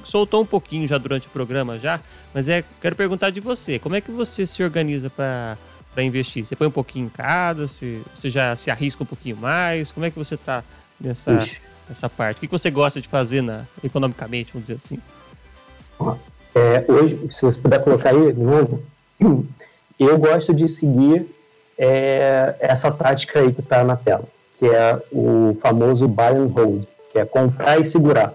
[0.03, 1.99] soltou um pouquinho já durante o programa já,
[2.33, 3.77] mas é quero perguntar de você.
[3.77, 5.55] Como é que você se organiza para
[5.93, 6.45] para investir?
[6.45, 7.67] Você põe um pouquinho em cada?
[7.67, 9.91] Você, você já se arrisca um pouquinho mais?
[9.91, 10.63] Como é que você está
[10.99, 11.43] nessa,
[11.87, 12.37] nessa parte?
[12.37, 14.99] O que você gosta de fazer na, economicamente, vamos dizer assim?
[16.53, 18.81] É, hoje, se você puder colocar aí de novo,
[19.99, 21.25] eu gosto de seguir
[21.77, 24.25] é, essa tática aí que está na tela,
[24.57, 28.33] que é o famoso buy and hold, que é comprar e segurar.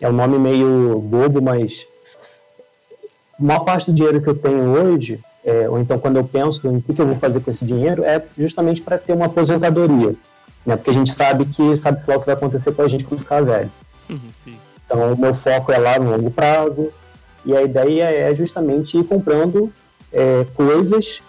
[0.00, 1.86] É um nome meio bobo, mas
[3.38, 6.78] uma parte do dinheiro que eu tenho hoje é, ou então quando eu penso em
[6.78, 10.14] o que, eu vou fazer com esse dinheiro, é justamente para ter uma aposentadoria,
[10.64, 10.76] né?
[10.76, 13.42] Porque a gente sabe que sabe o que vai acontecer com a gente quando ficar
[13.42, 13.70] velho.
[14.08, 14.56] Sim.
[14.84, 16.90] Então o meu foco é lá no longo prazo
[17.44, 19.72] e a ideia é justamente ir comprando
[20.12, 21.22] é, coisas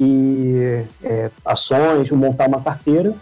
[0.00, 3.14] e é, ações, montar uma carteira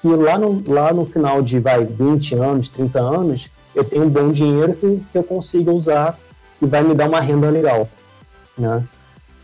[0.00, 4.08] que lá no, lá no final de vai 20 anos, 30 anos, eu tenho um
[4.08, 6.18] bom dinheiro que, que eu consiga usar
[6.60, 7.88] e vai me dar uma renda legal,
[8.56, 8.84] né?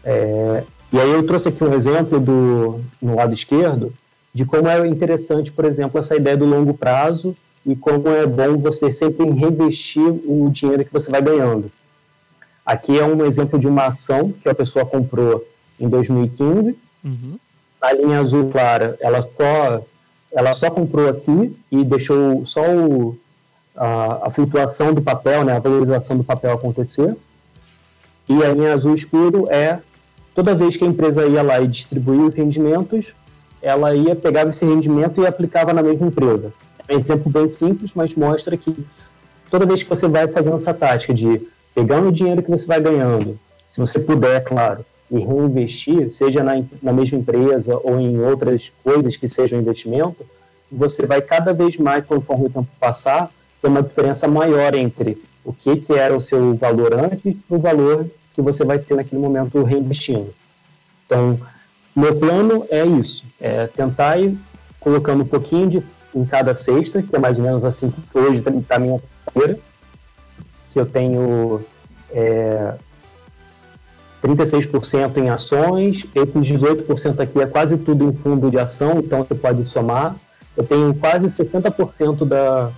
[0.05, 3.93] É, e aí eu trouxe aqui um exemplo do, no lado esquerdo
[4.33, 8.57] de como é interessante, por exemplo, essa ideia do longo prazo e como é bom
[8.57, 11.71] você sempre reinvestir o dinheiro que você vai ganhando.
[12.65, 15.45] Aqui é um exemplo de uma ação que a pessoa comprou
[15.79, 16.77] em 2015.
[17.05, 17.39] Uhum.
[17.81, 19.83] A linha azul clara, ela só,
[20.33, 23.19] ela só comprou aqui e deixou só o,
[23.77, 27.17] a, a flutuação do papel, né, a valorização do papel acontecer.
[28.29, 29.81] E a linha azul escuro é
[30.35, 33.15] toda vez que a empresa ia lá e distribuía os rendimentos,
[33.63, 36.53] ela ia pegar esse rendimento e aplicava na mesma empresa.
[36.89, 38.75] É um exemplo bem simples, mas mostra que
[39.51, 41.41] toda vez que você vai fazendo essa tática de
[41.75, 46.63] pegando o dinheiro que você vai ganhando, se você puder, claro, e reinvestir, seja na,
[46.83, 50.25] na mesma empresa ou em outras coisas que sejam investimento,
[50.71, 53.31] você vai cada vez mais, conforme o tempo passar,
[53.61, 57.59] ter uma diferença maior entre o que, que era o seu valor antes e o
[57.59, 60.33] valor que você vai ter naquele momento reinvestindo.
[61.07, 61.39] Então,
[61.95, 64.37] meu plano é isso, é tentar ir
[64.79, 65.83] colocando um pouquinho de,
[66.15, 69.59] em cada cesta, que é mais ou menos assim que hoje está a minha carreira,
[70.71, 71.61] que eu tenho
[72.13, 72.75] é,
[74.23, 79.35] 36% em ações, esses 18% aqui é quase tudo em fundo de ação, então você
[79.35, 80.15] pode somar.
[80.57, 82.71] Eu tenho quase 60% da,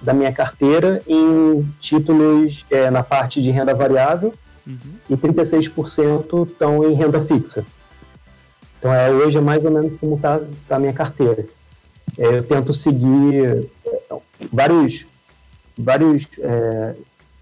[0.00, 4.34] da minha carteira em títulos é, na parte de renda variável
[4.66, 4.76] uhum.
[5.08, 7.64] e 36% estão em renda fixa.
[8.78, 11.44] Então, é, hoje é mais ou menos como está tá a minha carteira.
[12.16, 14.16] É, eu tento seguir é,
[14.52, 15.06] vários,
[15.76, 16.94] vários é,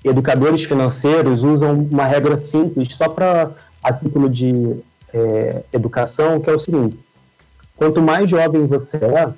[0.05, 3.51] educadores financeiros usam uma regra simples só para
[3.83, 4.77] a título de
[5.13, 6.99] é, educação, que é o seguinte:
[7.77, 9.29] quanto mais jovem você é,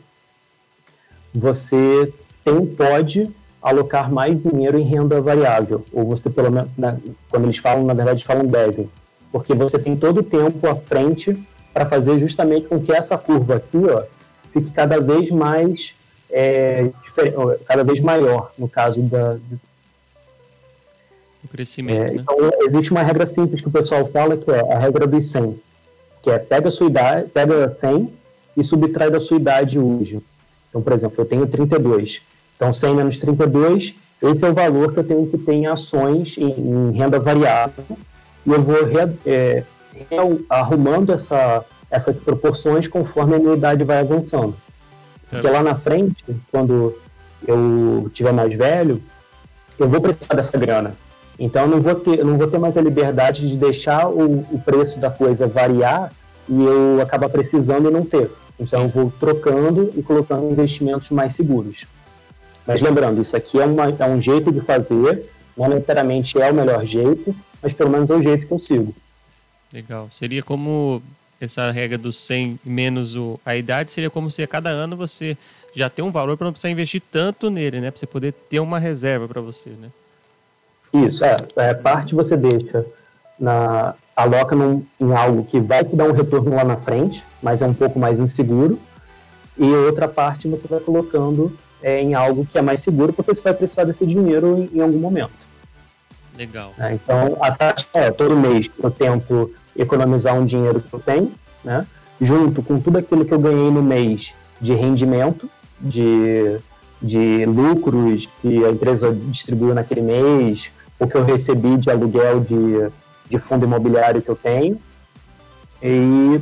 [1.34, 2.12] você
[2.44, 3.28] tem pode
[3.60, 6.96] alocar mais dinheiro em renda variável, ou você pelo menos, né,
[7.28, 8.88] quando eles falam, na verdade falam devem,
[9.32, 11.36] porque você tem todo o tempo à frente
[11.72, 14.02] para fazer justamente com que essa curva aqui, ó,
[14.52, 15.94] fique cada vez mais
[16.30, 16.90] é,
[17.66, 19.38] cada vez maior no caso da
[21.44, 21.96] o crescimento.
[21.96, 22.16] É, né?
[22.16, 25.58] Então existe uma regra simples que o pessoal fala que é a regra dos 100,
[26.22, 28.12] que é pega a sua idade, pega 100
[28.56, 30.20] e subtrai da sua idade hoje.
[30.68, 32.20] Então, por exemplo, eu tenho 32
[32.58, 36.36] então, 100 menos 32, esse é o valor que eu tenho que ter em ações,
[36.36, 37.84] em, em renda variável,
[38.44, 39.62] e eu vou re, é,
[40.48, 44.54] arrumando essa, essas proporções conforme a minha idade vai avançando.
[45.30, 46.98] Porque lá na frente, quando
[47.46, 49.02] eu tiver mais velho,
[49.78, 50.94] eu vou precisar dessa grana.
[51.38, 54.60] Então eu não vou ter, não vou ter mais a liberdade de deixar o, o
[54.64, 56.12] preço da coisa variar
[56.48, 58.30] e eu acabar precisando e não ter.
[58.58, 61.86] Então eu vou trocando e colocando investimentos mais seguros.
[62.66, 65.24] Mas lembrando, isso aqui é, uma, é um jeito de fazer,
[65.56, 68.94] não necessariamente é o melhor jeito, mas pelo menos é o jeito que eu sigo.
[69.72, 70.08] Legal.
[70.12, 71.02] Seria como
[71.40, 75.36] essa regra dos 100 menos o, a idade, seria como se a cada ano você
[75.74, 77.90] já tem um valor para não precisar investir tanto nele, né?
[77.90, 79.88] Para você poder ter uma reserva para você, né?
[80.92, 81.36] Isso, é.
[81.56, 81.74] é.
[81.74, 82.84] Parte você deixa
[83.38, 87.62] na aloca num, em algo que vai te dar um retorno lá na frente, mas
[87.62, 88.78] é um pouco mais inseguro.
[89.56, 93.42] E outra parte você vai colocando é, em algo que é mais seguro, porque você
[93.42, 95.47] vai precisar desse dinheiro em, em algum momento.
[96.38, 96.72] Legal.
[96.78, 101.32] É, então, a taxa é, todo mês eu tento economizar um dinheiro que eu tenho,
[101.64, 101.86] né,
[102.20, 106.58] junto com tudo aquilo que eu ganhei no mês de rendimento, de
[107.00, 112.90] de lucros que a empresa distribuiu naquele mês, o que eu recebi de aluguel de,
[113.30, 114.80] de fundo imobiliário que eu tenho,
[115.80, 116.40] e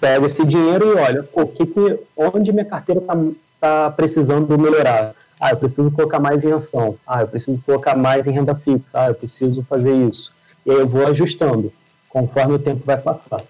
[0.00, 3.16] pego esse dinheiro e olha, o que que, onde minha carteira está
[3.60, 5.14] tá precisando melhorar.
[5.40, 6.96] Ah, eu preciso colocar mais em ação.
[7.06, 9.00] Ah, eu preciso colocar mais em renda fixa.
[9.00, 10.32] Ah, eu preciso fazer isso.
[10.64, 11.72] E aí eu vou ajustando
[12.08, 13.42] conforme o tempo vai passar.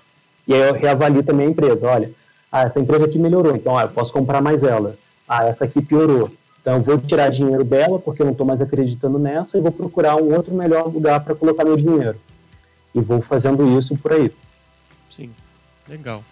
[0.49, 1.87] E aí eu reavalio também a empresa.
[1.87, 2.11] Olha,
[2.51, 4.97] ah, essa empresa aqui melhorou, então ah, eu posso comprar mais ela.
[5.29, 6.31] Ah, essa aqui piorou.
[6.61, 9.73] Então eu vou tirar dinheiro dela porque eu não estou mais acreditando nessa e vou
[9.73, 12.19] procurar um outro melhor lugar para colocar meu dinheiro.
[12.95, 14.33] E vou fazendo isso por aí.
[15.15, 15.31] Sim,
[15.89, 16.25] legal.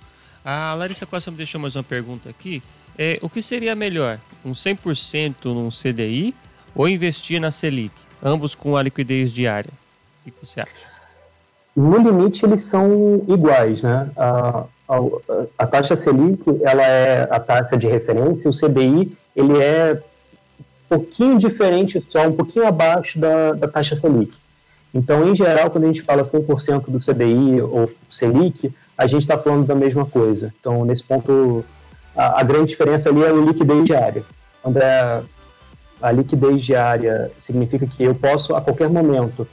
[0.44, 2.62] A Larissa Costa me deixou mais uma pergunta aqui.
[2.98, 6.34] É, o que seria melhor, um 100% num CDI
[6.74, 9.70] ou investir na Selic, ambos com a liquidez diária?
[10.26, 10.92] O que você acha?
[11.74, 14.10] No limite, eles são iguais, né?
[14.16, 14.98] A, a,
[15.58, 21.38] a taxa Selic, ela é a taxa de referência, o CDI, ele é um pouquinho
[21.38, 24.34] diferente, só um pouquinho abaixo da, da taxa Selic.
[24.94, 29.38] Então, em geral, quando a gente fala 100% do CDI ou Selic, a gente está
[29.38, 30.52] falando da mesma coisa.
[30.60, 31.64] Então, nesse ponto,
[32.16, 34.24] a, a, grande diferença ali é a liquidez diária.
[34.62, 35.22] Quando é
[36.00, 39.46] a liquidez diária significa que eu posso, a qualquer momento,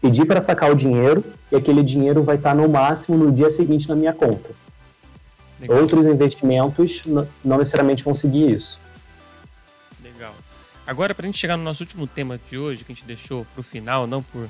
[0.00, 3.88] pedir para sacar o dinheiro e aquele dinheiro vai estar no máximo no dia seguinte
[3.88, 4.50] na minha conta.
[5.60, 5.78] Legal.
[5.78, 7.04] Outros investimentos
[7.44, 8.80] não necessariamente vão seguir isso.
[10.02, 10.34] Legal.
[10.86, 13.46] Agora, para a gente chegar no nosso último tema de hoje, que a gente deixou
[13.54, 14.48] para o final, não por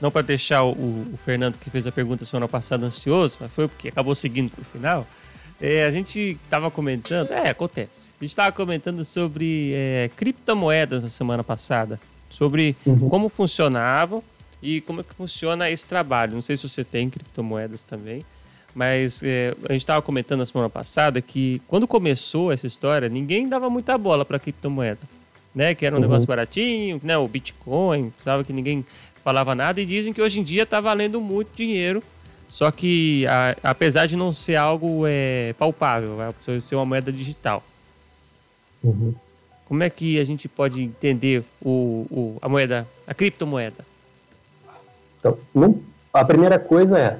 [0.00, 3.66] não para deixar o, o, Fernando que fez a pergunta semana passada ansioso, mas foi
[3.66, 5.06] porque acabou seguindo para o final.
[5.60, 8.08] É, a gente estava comentando, é, acontece.
[8.20, 12.00] A gente estava comentando sobre é, criptomoedas na semana passada,
[12.30, 13.08] sobre uhum.
[13.08, 14.22] como funcionavam
[14.62, 16.34] e como é que funciona esse trabalho.
[16.34, 18.24] Não sei se você tem criptomoedas também,
[18.74, 23.48] mas é, a gente estava comentando na semana passada que quando começou essa história, ninguém
[23.48, 25.00] dava muita bola para criptomoeda,
[25.54, 25.74] né?
[25.74, 26.02] Que era um uhum.
[26.02, 27.18] negócio baratinho, né?
[27.18, 28.84] O Bitcoin, precisava que ninguém
[29.24, 32.02] falava nada e dizem que hoje em dia está valendo muito dinheiro
[32.48, 37.62] só que, a, apesar de não ser algo é, palpável, vai ser uma moeda digital.
[38.82, 39.14] Uhum.
[39.66, 43.84] Como é que a gente pode entender o, o, a moeda, a criptomoeda?
[45.18, 45.78] Então, não,
[46.12, 47.18] a primeira coisa é,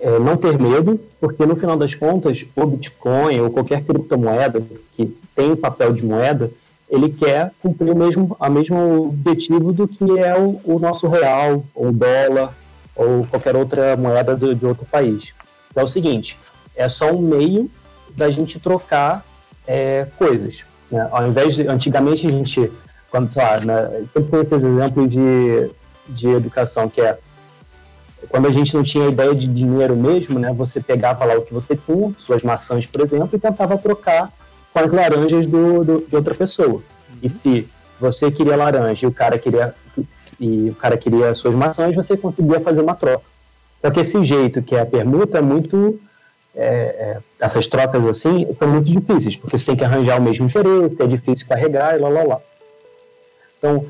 [0.00, 4.60] é, não ter medo, porque no final das contas, o Bitcoin ou qualquer criptomoeda
[4.96, 5.06] que
[5.36, 6.50] tem papel de moeda,
[6.88, 11.64] ele quer cumprir o mesmo, a mesmo objetivo do que é o, o nosso real,
[11.74, 12.54] o dólar,
[12.94, 15.34] ou qualquer outra moeda de, de outro país.
[15.70, 16.38] Então é o seguinte,
[16.76, 17.70] é só um meio
[18.16, 19.24] da gente trocar
[19.66, 20.64] é, coisas.
[20.90, 21.08] Né?
[21.10, 22.70] Ao invés de, antigamente a gente,
[23.10, 25.70] quando, sei lá, né, sempre tem esses exemplos de,
[26.08, 27.18] de educação, que é
[28.28, 31.52] quando a gente não tinha ideia de dinheiro mesmo, né, você pegava lá o que
[31.52, 34.32] você tinha, suas maçãs, por exemplo, e tentava trocar
[34.72, 36.82] com as laranjas do, do de outra pessoa.
[37.22, 37.68] E se
[38.00, 39.74] você queria laranja e o cara queria
[40.44, 43.24] e o cara queria as suas maçãs, você conseguia fazer uma troca.
[43.80, 45.98] Só que esse jeito que é a permuta é muito.
[46.56, 50.46] É, é, essas trocas assim são muito difíceis, porque você tem que arranjar o mesmo
[50.46, 52.40] interesse, é difícil carregar e lá lá lá.
[53.58, 53.84] Então,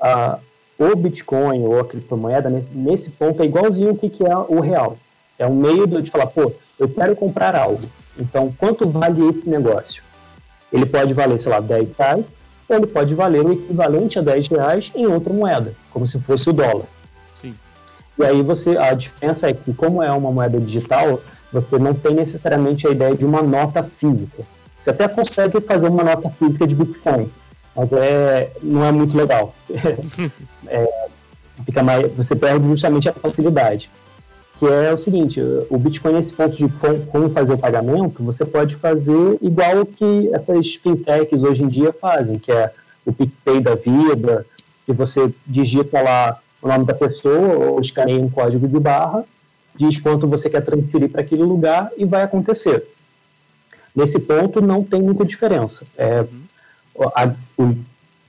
[0.00, 0.38] a,
[0.78, 4.60] o Bitcoin ou a criptomoeda, nesse, nesse ponto, é igualzinho o que, que é o
[4.60, 4.96] real.
[5.38, 7.82] É um meio de falar, pô, eu quero comprar algo.
[8.18, 10.02] Então, quanto vale esse negócio?
[10.72, 12.24] Ele pode valer, sei lá, 10 reais,
[12.68, 16.52] ele pode valer o equivalente a 10 reais em outra moeda, como se fosse o
[16.52, 16.86] dólar.
[17.40, 17.54] Sim.
[18.18, 21.20] E aí você, a diferença é que como é uma moeda digital,
[21.52, 24.42] você não tem necessariamente a ideia de uma nota física.
[24.78, 27.30] Você até consegue fazer uma nota física de Bitcoin,
[27.74, 29.54] mas é, não é muito legal.
[30.66, 31.08] é,
[31.64, 33.88] fica mais, você perde justamente a facilidade
[34.58, 36.66] que é o seguinte, o Bitcoin nesse ponto de
[37.10, 41.92] como fazer o pagamento, você pode fazer igual o que essas fintechs hoje em dia
[41.92, 42.72] fazem, que é
[43.04, 44.46] o PicPay da vida,
[44.86, 49.24] que você digita lá o nome da pessoa ou escaneia um código de barra,
[49.76, 52.82] diz quanto você quer transferir para aquele lugar e vai acontecer.
[53.94, 55.86] Nesse ponto não tem muita diferença.
[55.98, 56.24] É,
[57.14, 57.76] a, o,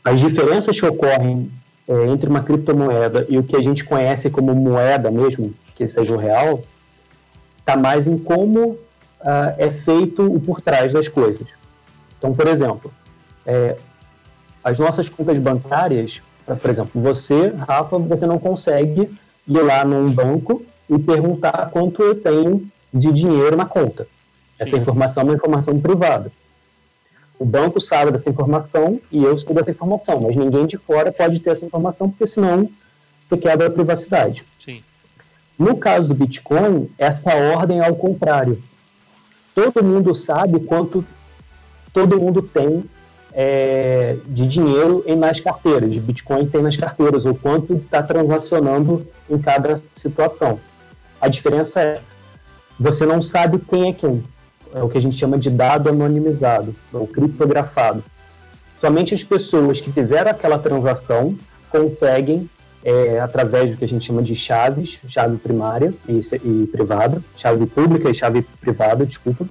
[0.03, 1.49] as diferenças que ocorrem
[1.87, 6.11] é, entre uma criptomoeda e o que a gente conhece como moeda mesmo, que seja
[6.11, 6.63] o real,
[7.59, 8.79] está mais em como uh,
[9.59, 11.47] é feito o por trás das coisas.
[12.17, 12.91] Então, por exemplo,
[13.45, 13.75] é,
[14.63, 19.07] as nossas contas bancárias, por exemplo, você, Rafa, você não consegue
[19.47, 24.07] ir lá num banco e perguntar quanto eu tenho de dinheiro na conta.
[24.57, 24.81] Essa Sim.
[24.81, 26.31] informação é uma informação privada.
[27.37, 31.39] O banco sabe dessa informação e eu sei dessa informação, mas ninguém de fora pode
[31.39, 32.67] ter essa informação, porque senão
[33.29, 34.43] você quebra a privacidade.
[35.57, 38.61] No caso do Bitcoin, essa ordem é ao contrário.
[39.55, 41.03] Todo mundo sabe quanto
[41.91, 42.83] todo mundo tem
[43.33, 49.05] é, de dinheiro em nas carteiras, de Bitcoin tem nas carteiras, ou quanto está transacionando
[49.29, 50.59] em cada situação.
[51.19, 52.01] A diferença é,
[52.79, 54.23] você não sabe quem é quem.
[54.73, 58.03] É o que a gente chama de dado anonimizado, ou criptografado.
[58.79, 61.35] Somente as pessoas que fizeram aquela transação
[61.69, 62.49] conseguem,
[62.87, 67.65] é, através do que a gente chama de chaves, chave primária e, e privada, chave
[67.65, 69.45] pública e chave privada, desculpa,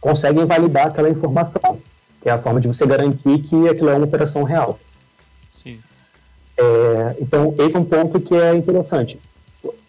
[0.00, 1.80] conseguem validar aquela informação
[2.20, 4.78] que é a forma de você garantir que aquilo é uma operação real.
[5.52, 5.80] Sim.
[6.56, 9.18] É, então, esse é um ponto que é interessante.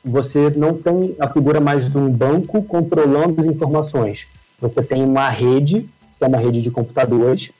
[0.03, 4.27] Você não tem a figura mais de um banco controlando as informações.
[4.59, 5.87] Você tem uma rede,
[6.17, 7.51] que é uma rede de computadores,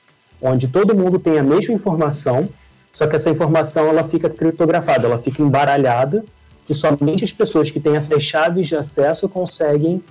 [0.41, 2.49] onde todo mundo tem a mesma informação,
[2.93, 6.23] só que essa informação ela fica criptografada, ela fica embaralhada,
[6.65, 10.03] que somente as pessoas que têm essas chaves de acesso conseguem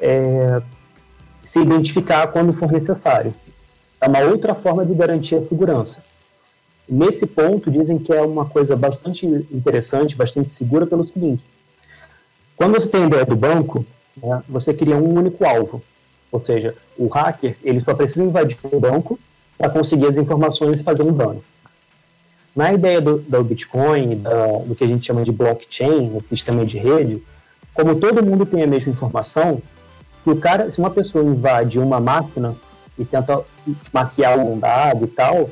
[0.00, 0.60] é,
[1.42, 3.34] se identificar quando for necessário
[4.04, 6.04] é uma outra forma de garantir a segurança.
[6.86, 11.42] Nesse ponto, dizem que é uma coisa bastante interessante, bastante segura, pelo seguinte:
[12.54, 13.84] quando você tem a ideia do banco,
[14.22, 15.82] né, você cria um único alvo.
[16.30, 19.18] Ou seja, o hacker ele só precisa invadir o banco
[19.56, 21.42] para conseguir as informações e fazer um dano.
[22.54, 26.64] Na ideia do, do Bitcoin, da, do que a gente chama de blockchain, o sistema
[26.64, 27.20] de rede,
[27.72, 29.60] como todo mundo tem a mesma informação,
[30.22, 32.54] se, o cara, se uma pessoa invade uma máquina
[32.96, 33.42] e tenta
[33.92, 35.50] maquiar um dado e tal,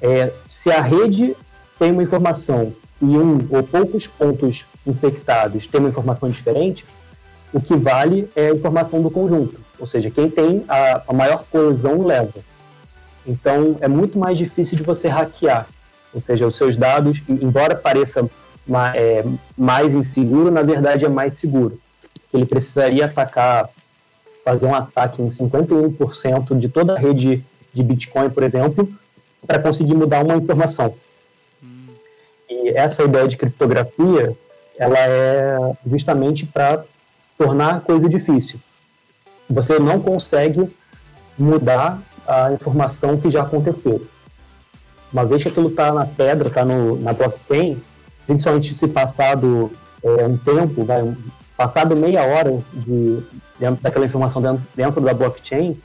[0.00, 1.36] é, se a rede
[1.78, 6.86] tem uma informação e um ou poucos pontos infectados tem uma informação diferente,
[7.52, 11.44] o que vale é a informação do conjunto, ou seja, quem tem a, a maior
[11.50, 12.40] coesão leva.
[13.26, 15.68] Então, é muito mais difícil de você hackear,
[16.14, 18.28] ou seja, os seus dados, embora pareça
[18.94, 19.24] é,
[19.56, 21.78] mais inseguro, na verdade é mais seguro.
[22.32, 23.68] Ele precisaria atacar
[24.44, 28.88] fazer um ataque em 51% de toda a rede de Bitcoin, por exemplo,
[29.46, 30.94] para conseguir mudar uma informação.
[31.62, 31.86] Hum.
[32.50, 34.36] E essa ideia de criptografia,
[34.76, 35.56] ela é
[35.86, 36.84] justamente para
[37.38, 38.60] tornar a coisa difícil.
[39.48, 40.68] Você não consegue
[41.38, 44.06] mudar a informação que já aconteceu.
[45.12, 47.80] Uma vez que aquilo está na pedra, está na blockchain,
[48.26, 49.70] principalmente se passado
[50.02, 51.02] é, um tempo, vai,
[51.56, 53.18] passado meia hora de,
[53.80, 55.78] daquela informação dentro, dentro da blockchain,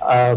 [0.00, 0.36] a,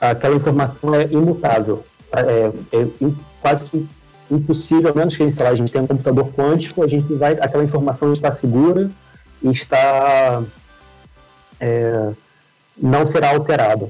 [0.00, 1.84] aquela informação é imutável.
[2.12, 3.10] É, é,
[3.40, 3.88] quase que
[4.30, 7.64] impossível, a menos que lá, a gente tenha um computador quântico, a gente vai, aquela
[7.64, 8.90] informação está segura
[9.42, 10.42] e está
[11.60, 12.12] é,
[12.80, 13.88] não será alterada.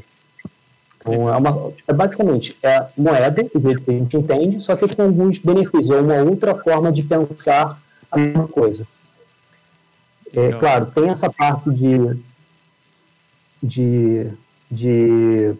[1.06, 4.88] Então, é, uma, é basicamente é moeda, do jeito que a gente entende, só que
[4.88, 7.78] com alguns benefícios, ou uma outra forma de pensar
[8.10, 8.86] a mesma coisa.
[10.32, 12.16] É, claro, tem essa parte de,
[13.62, 14.26] de,
[14.70, 15.54] de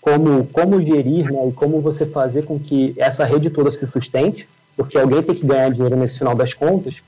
[0.00, 4.48] como, como gerir né, e como você fazer com que essa rede toda se sustente,
[4.74, 7.02] porque alguém tem que ganhar dinheiro nesse final das contas,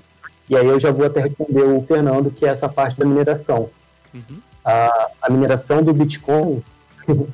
[0.50, 3.70] e aí eu já vou até responder o Fernando, que é essa parte da mineração.
[4.12, 4.38] Uhum.
[4.64, 6.62] A, a, mineração do Bitcoin,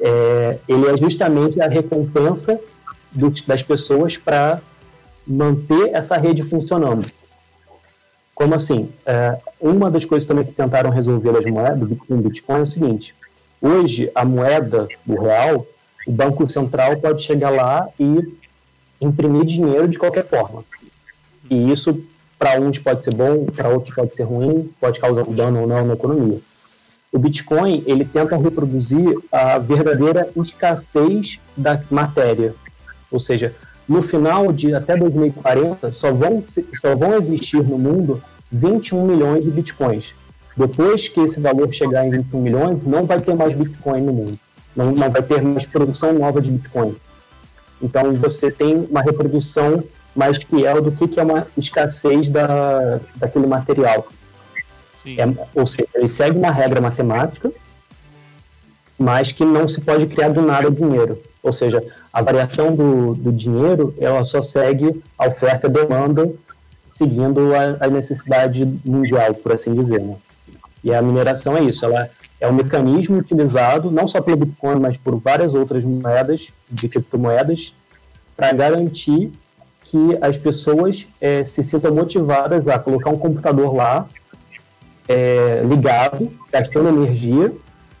[0.00, 2.58] é, ele é justamente a recompensa
[3.12, 4.60] do, das pessoas para
[5.26, 7.06] manter essa rede funcionando.
[8.34, 8.88] Como assim?
[9.04, 13.14] É, uma das coisas também que tentaram resolver as moedas, Bitcoin, Bitcoin, é o seguinte:
[13.60, 15.66] hoje a moeda, o real,
[16.06, 18.36] o Banco Central pode chegar lá e
[19.00, 20.64] imprimir dinheiro de qualquer forma.
[21.50, 22.00] E isso,
[22.38, 25.66] para uns, pode ser bom, para outros, pode ser ruim, pode causar um dano ou
[25.66, 26.40] não na economia.
[27.10, 32.54] O Bitcoin, ele tenta reproduzir a verdadeira escassez da matéria.
[33.10, 33.54] Ou seja,
[33.88, 36.44] no final de até 2040, só vão,
[36.80, 40.14] só vão existir no mundo 21 milhões de bitcoins.
[40.54, 44.38] Depois que esse valor chegar em 21 milhões, não vai ter mais bitcoin no mundo.
[44.76, 46.94] Não, não vai ter mais produção nova de bitcoin.
[47.80, 49.82] Então você tem uma reprodução
[50.14, 54.06] mais fiel do que, que é uma escassez da, daquele material.
[55.06, 55.24] É,
[55.54, 57.50] ou seja, ele segue uma regra matemática,
[58.98, 61.22] mas que não se pode criar do nada dinheiro.
[61.42, 61.82] Ou seja,
[62.12, 66.30] a variação do, do dinheiro ela só segue a oferta e demanda
[66.90, 70.00] seguindo a, a, necessidade mundial, por assim dizer.
[70.00, 70.16] Né?
[70.82, 72.10] E a mineração é isso, ela
[72.40, 77.74] é um mecanismo utilizado não só pelo Bitcoin, mas por várias outras moedas, de criptomoedas,
[78.36, 79.32] para garantir
[79.90, 84.06] que as pessoas é, se sintam motivadas a colocar um computador lá
[85.08, 87.50] é, ligado, gastando energia,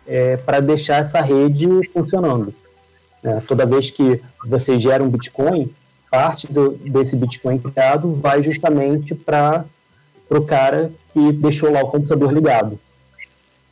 [0.06, 2.52] é, para deixar essa rede funcionando.
[3.24, 5.70] É, toda vez que você gera um Bitcoin,
[6.10, 9.64] parte do, desse Bitcoin criado vai justamente para
[10.28, 12.78] o cara que deixou lá o computador ligado.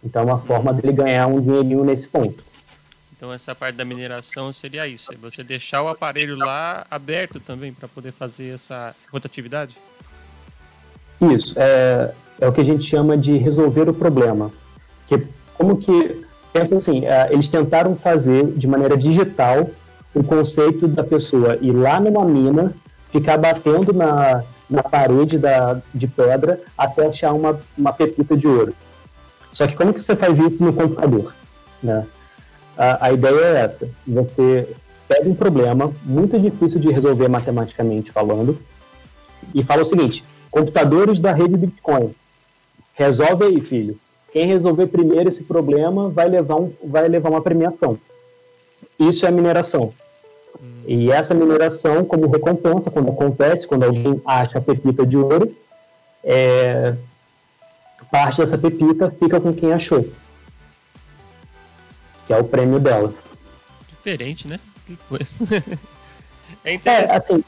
[0.02, 2.42] Então, é uma forma dele ganhar um dinheirinho nesse ponto.
[3.16, 7.72] Então, essa parte da mineração seria isso: é você deixar o aparelho lá aberto também
[7.72, 9.76] para poder fazer essa rotatividade?
[11.20, 11.54] Isso.
[11.56, 14.52] É, é o que a gente chama de resolver o problema.
[15.06, 16.24] Que, como que.
[16.52, 19.70] Pensa assim: é, eles tentaram fazer de maneira digital
[20.14, 22.74] o conceito da pessoa ir lá numa mina,
[23.10, 28.74] ficar batendo na, na parede da, de pedra até achar uma, uma pepita de ouro.
[29.52, 31.34] Só que como que você faz isso no computador?
[31.82, 32.06] Né?
[32.76, 34.68] A, a ideia é essa: você
[35.08, 38.58] pega um problema muito difícil de resolver matematicamente falando
[39.54, 42.14] e fala o seguinte: computadores da rede Bitcoin,
[42.94, 43.98] resolve aí, filho.
[44.32, 47.98] Quem resolver primeiro esse problema vai levar, um, vai levar uma premiação.
[48.98, 49.92] Isso é mineração.
[50.86, 55.54] E essa mineração, como recompensa, quando acontece, quando alguém acha a pepita de ouro,
[56.22, 56.94] é,
[58.10, 60.06] parte dessa pepita fica com quem achou.
[62.26, 63.12] Que é o prêmio dela.
[63.88, 64.60] Diferente, né?
[64.86, 65.26] Que coisa.
[66.64, 67.10] é interessante.
[67.12, 67.44] É, assim,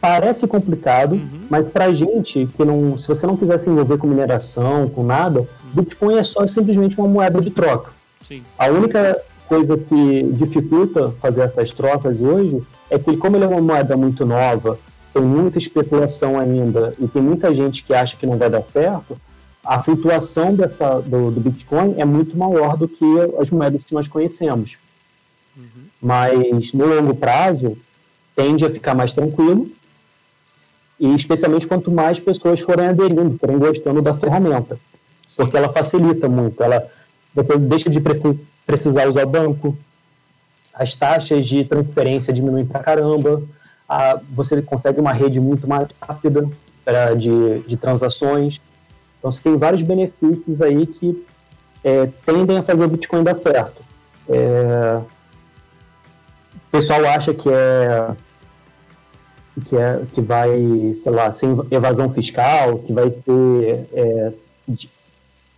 [0.00, 1.46] parece complicado, uhum.
[1.50, 5.40] mas pra gente, que não, se você não quiser se envolver com mineração, com nada,
[5.40, 5.46] uhum.
[5.72, 7.90] Bitcoin é só simplesmente uma moeda de troca.
[8.26, 8.42] Sim.
[8.58, 13.60] A única coisa que dificulta fazer essas trocas hoje é que, como ele é uma
[13.60, 14.78] moeda muito nova,
[15.12, 19.18] tem muita especulação ainda e tem muita gente que acha que não vai dar certo,
[19.68, 23.04] a flutuação dessa, do, do Bitcoin é muito maior do que
[23.38, 24.78] as moedas que nós conhecemos.
[25.54, 25.84] Uhum.
[26.00, 27.76] Mas no longo prazo
[28.34, 29.70] tende a ficar mais tranquilo
[30.98, 34.78] e especialmente quanto mais pessoas forem aderindo, forem gostando da ferramenta,
[35.36, 36.90] porque ela facilita muito, ela
[37.34, 38.00] depois deixa de
[38.64, 39.76] precisar usar banco,
[40.72, 43.42] as taxas de transferência diminuem pra caramba,
[43.86, 46.48] a, você consegue uma rede muito mais rápida
[46.82, 48.58] pra, de, de transações.
[49.28, 51.24] Então, você tem vários benefícios aí que
[51.84, 53.82] é, tendem a fazer o Bitcoin dar certo.
[54.28, 55.00] É,
[56.56, 58.10] o pessoal acha que é
[59.66, 60.48] que é que vai,
[61.02, 64.32] sei lá, sem evasão fiscal, que vai ter é,
[64.68, 64.88] de,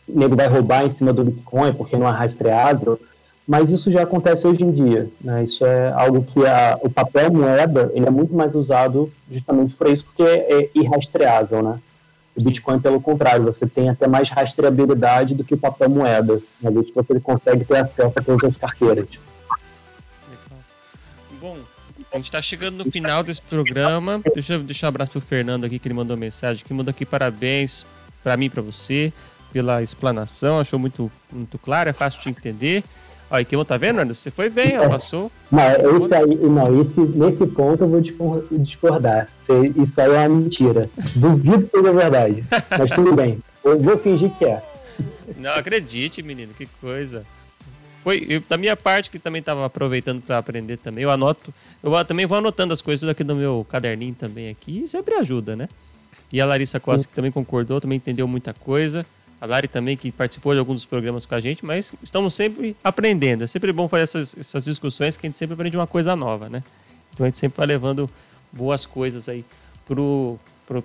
[0.08, 2.98] nego vai roubar em cima do Bitcoin porque não é rastreado
[3.46, 5.10] mas isso já acontece hoje em dia.
[5.20, 5.42] Né?
[5.42, 9.88] Isso é algo que a, o papel moeda ele é muito mais usado justamente por
[9.88, 11.60] isso, porque é, é irrastreável.
[11.60, 11.80] Né?
[12.40, 16.70] O Bitcoin, pelo contrário, você tem até mais rastreabilidade do que o papel moeda, uma
[16.70, 19.06] vez que você consegue ter acesso a todas as carteiras.
[21.38, 21.58] Bom,
[22.10, 24.22] a gente está chegando no final desse programa.
[24.32, 26.90] Deixa eu deixar um abraço para o Fernando aqui, que ele mandou mensagem, que mandou
[26.90, 27.84] aqui parabéns
[28.22, 29.12] para mim e para você
[29.52, 30.58] pela explanação.
[30.58, 32.82] Achou muito, muito claro, é fácil de entender.
[33.30, 34.22] Olha, que tá vendo, Anderson?
[34.22, 35.30] Você foi bem, ó, passou.
[35.52, 38.00] Não, esse aí, não esse, nesse ponto eu vou
[38.58, 39.28] discordar.
[39.40, 40.90] Isso aí é uma mentira.
[41.14, 42.44] Duvido que seja verdade.
[42.76, 43.38] Mas tudo bem.
[43.62, 44.60] Eu vou fingir que é.
[45.36, 47.24] Não, acredite, menino, que coisa.
[48.02, 51.52] Foi, eu, da minha parte, que também estava aproveitando para aprender também, eu anoto,
[51.82, 55.54] eu também vou anotando as coisas aqui no meu caderninho também aqui, e sempre ajuda,
[55.54, 55.68] né?
[56.32, 59.04] E a Larissa Costa, que também concordou, também entendeu muita coisa
[59.40, 62.76] a Lari também, que participou de alguns dos programas com a gente, mas estamos sempre
[62.84, 63.44] aprendendo.
[63.44, 66.48] É sempre bom fazer essas, essas discussões que a gente sempre aprende uma coisa nova,
[66.48, 66.62] né?
[67.12, 68.08] Então a gente sempre vai levando
[68.52, 69.44] boas coisas aí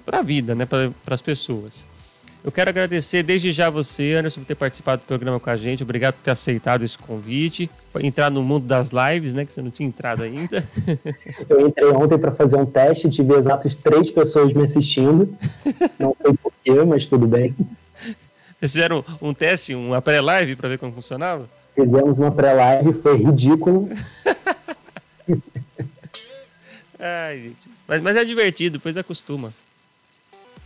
[0.06, 0.66] para a vida, né?
[0.66, 1.86] Para as pessoas.
[2.46, 5.82] Eu quero agradecer desde já você, Anderson, por ter participado do programa com a gente.
[5.82, 7.68] Obrigado por ter aceitado esse convite,
[8.00, 9.46] entrar no mundo das lives, né?
[9.46, 10.64] Que você não tinha entrado ainda.
[11.50, 15.36] Eu entrei ontem para fazer um teste, tive exatos três pessoas me assistindo.
[15.98, 17.56] Não sei porquê, mas tudo bem.
[18.60, 21.48] Vocês fizeram um teste, uma pré-live para ver como funcionava?
[21.74, 23.90] Fizemos uma pré-live, foi ridículo.
[27.00, 27.70] Ai, gente.
[27.88, 29.54] Mas, mas é divertido, depois acostuma.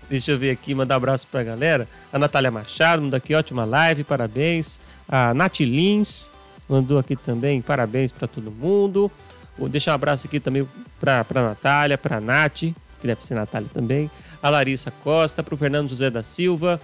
[0.10, 1.88] Deixa eu ver aqui, mandar um abraço pra galera.
[2.12, 4.80] A Natália Machado mandou aqui, ótima live, parabéns.
[5.08, 6.30] A Nath Lins
[6.68, 9.12] mandou aqui também, parabéns para todo mundo.
[9.58, 10.68] Vou deixar um abraço aqui também
[11.00, 14.10] pra, pra Natália, pra Nath, que deve ser Natália também.
[14.42, 16.80] A Larissa Costa, pro Fernando José da Silva,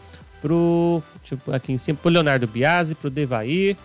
[0.45, 3.75] pro, tipo, aqui em cima, pro Leonardo Biasi, pro Devair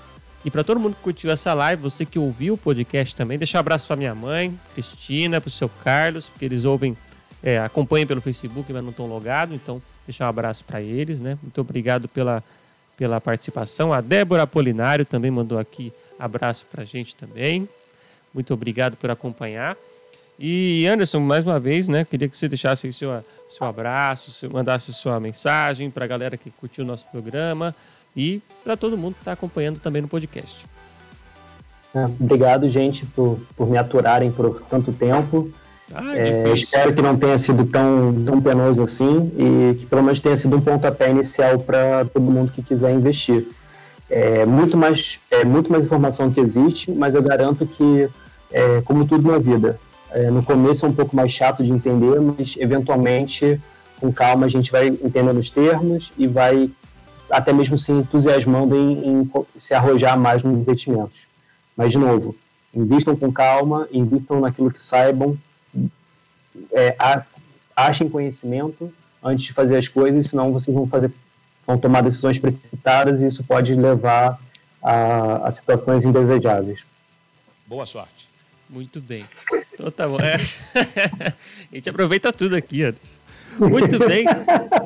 [0.45, 3.57] e para todo mundo que curtiu essa live, você que ouviu o podcast também, deixar
[3.57, 6.95] um abraço para minha mãe, Cristina, para o seu Carlos, porque eles ouvem,
[7.43, 11.39] é, acompanham pelo Facebook, mas não estão logados, então deixar um abraço para eles, né?
[11.43, 12.45] Muito obrigado pela,
[12.95, 13.91] pela participação.
[13.91, 17.67] A Débora Apolinário também mandou aqui abraço para a gente também.
[18.35, 19.79] Muito obrigado por acompanhar.
[20.39, 22.05] E Anderson, mais uma vez, né?
[22.05, 23.11] Queria que você deixasse seu
[23.51, 27.75] seu abraço, seu, mandasse sua mensagem para a galera que curtiu o nosso programa
[28.17, 30.65] e para todo mundo que está acompanhando também no podcast.
[31.93, 35.51] É, obrigado, gente, por, por me aturarem por tanto tempo.
[35.93, 40.21] Ah, é, espero que não tenha sido tão, tão penoso assim e que pelo menos
[40.21, 43.49] tenha sido um pontapé inicial para todo mundo que quiser investir.
[44.09, 48.09] é muito mais, é muito mais informação que existe, mas eu garanto que,
[48.53, 49.81] é, como tudo na vida,
[50.13, 53.61] é, no começo é um pouco mais chato de entender, mas eventualmente,
[54.01, 56.71] com calma, a gente vai entendendo os termos e vai
[57.31, 61.23] até mesmo se entusiasmando em, em se arrojar mais nos investimentos.
[61.77, 62.35] Mas, de novo,
[62.75, 65.39] invistam com calma, invistam naquilo que saibam,
[66.73, 66.97] é,
[67.77, 68.93] achem conhecimento
[69.23, 71.13] antes de fazer as coisas, senão vocês vão fazer
[71.67, 74.41] vão tomar decisões precipitadas e isso pode levar
[74.83, 76.85] a, a situações indesejáveis.
[77.67, 78.29] Boa sorte.
[78.69, 79.25] Muito bem.
[79.81, 80.19] Então tá bom.
[80.21, 80.37] É.
[81.73, 83.19] a gente aproveita tudo aqui, Anderson.
[83.59, 84.25] Muito bem.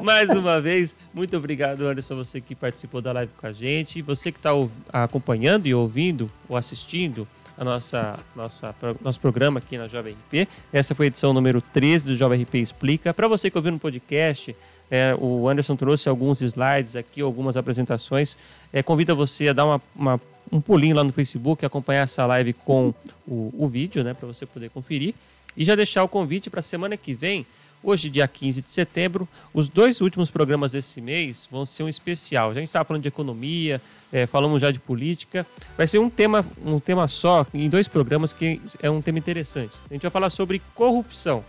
[0.02, 4.00] Mais uma vez, muito obrigado, Anderson, você que participou da live com a gente.
[4.02, 4.50] Você que está
[4.92, 7.26] acompanhando e ouvindo ou assistindo
[7.58, 10.48] a nossa, nossa, nosso programa aqui na Jovem RP.
[10.72, 13.12] Essa foi a edição número 13 do Jovem RP Explica.
[13.12, 14.54] Para você que ouviu no podcast,
[14.90, 18.36] é, o Anderson trouxe alguns slides aqui, algumas apresentações.
[18.72, 20.20] É, convida você a dar uma, uma,
[20.54, 22.94] um pulinho lá no Facebook, acompanhar essa live com
[23.26, 25.14] o, o vídeo, né, para você poder conferir.
[25.56, 27.44] E já deixar o convite para a semana que vem
[27.86, 32.50] Hoje, dia 15 de setembro, os dois últimos programas desse mês vão ser um especial.
[32.50, 33.78] A gente estava falando de economia,
[34.10, 35.46] é, falamos já de política.
[35.76, 39.74] Vai ser um tema, um tema só, em dois programas, que é um tema interessante.
[39.90, 41.44] A gente vai falar sobre corrupção.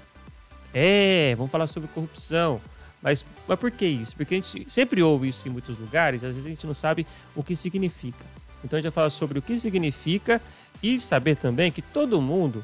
[0.73, 2.59] É, vamos falar sobre corrupção.
[3.01, 4.13] Mas, mas por que isso?
[4.13, 7.07] Porque a gente sempre ouve isso em muitos lugares, às vezes a gente não sabe
[7.33, 8.25] o que significa.
[8.65, 10.41] Então a gente vai falar sobre o que significa
[10.83, 12.61] e saber também que todo mundo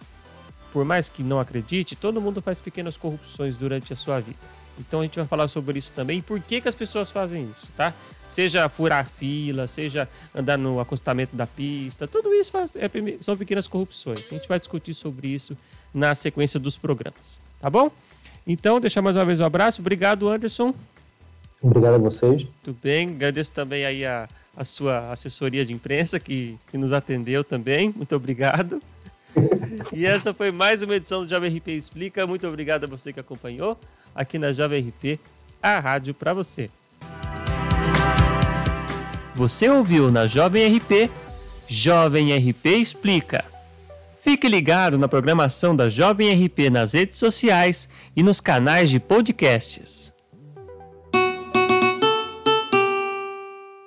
[0.71, 4.39] por mais que não acredite, todo mundo faz pequenas corrupções durante a sua vida.
[4.79, 7.43] Então a gente vai falar sobre isso também e por que, que as pessoas fazem
[7.43, 7.93] isso, tá?
[8.29, 13.67] Seja furar fila, seja andar no acostamento da pista, tudo isso faz, é, são pequenas
[13.67, 14.25] corrupções.
[14.31, 15.57] A gente vai discutir sobre isso
[15.93, 17.91] na sequência dos programas, tá bom?
[18.47, 19.81] Então, deixar mais uma vez um abraço.
[19.81, 20.73] Obrigado, Anderson.
[21.61, 22.47] Obrigado a vocês.
[22.63, 23.09] Tudo bem.
[23.09, 27.93] Agradeço também aí a, a sua assessoria de imprensa que, que nos atendeu também.
[27.95, 28.81] Muito obrigado.
[29.93, 32.27] e essa foi mais uma edição do Jovem RP Explica.
[32.27, 33.79] Muito obrigado a você que acompanhou
[34.13, 35.19] aqui na Jovem RP,
[35.61, 36.69] a rádio para você.
[39.35, 41.09] Você ouviu na Jovem RP,
[41.67, 43.45] Jovem RP Explica.
[44.21, 50.13] Fique ligado na programação da Jovem RP nas redes sociais e nos canais de podcasts.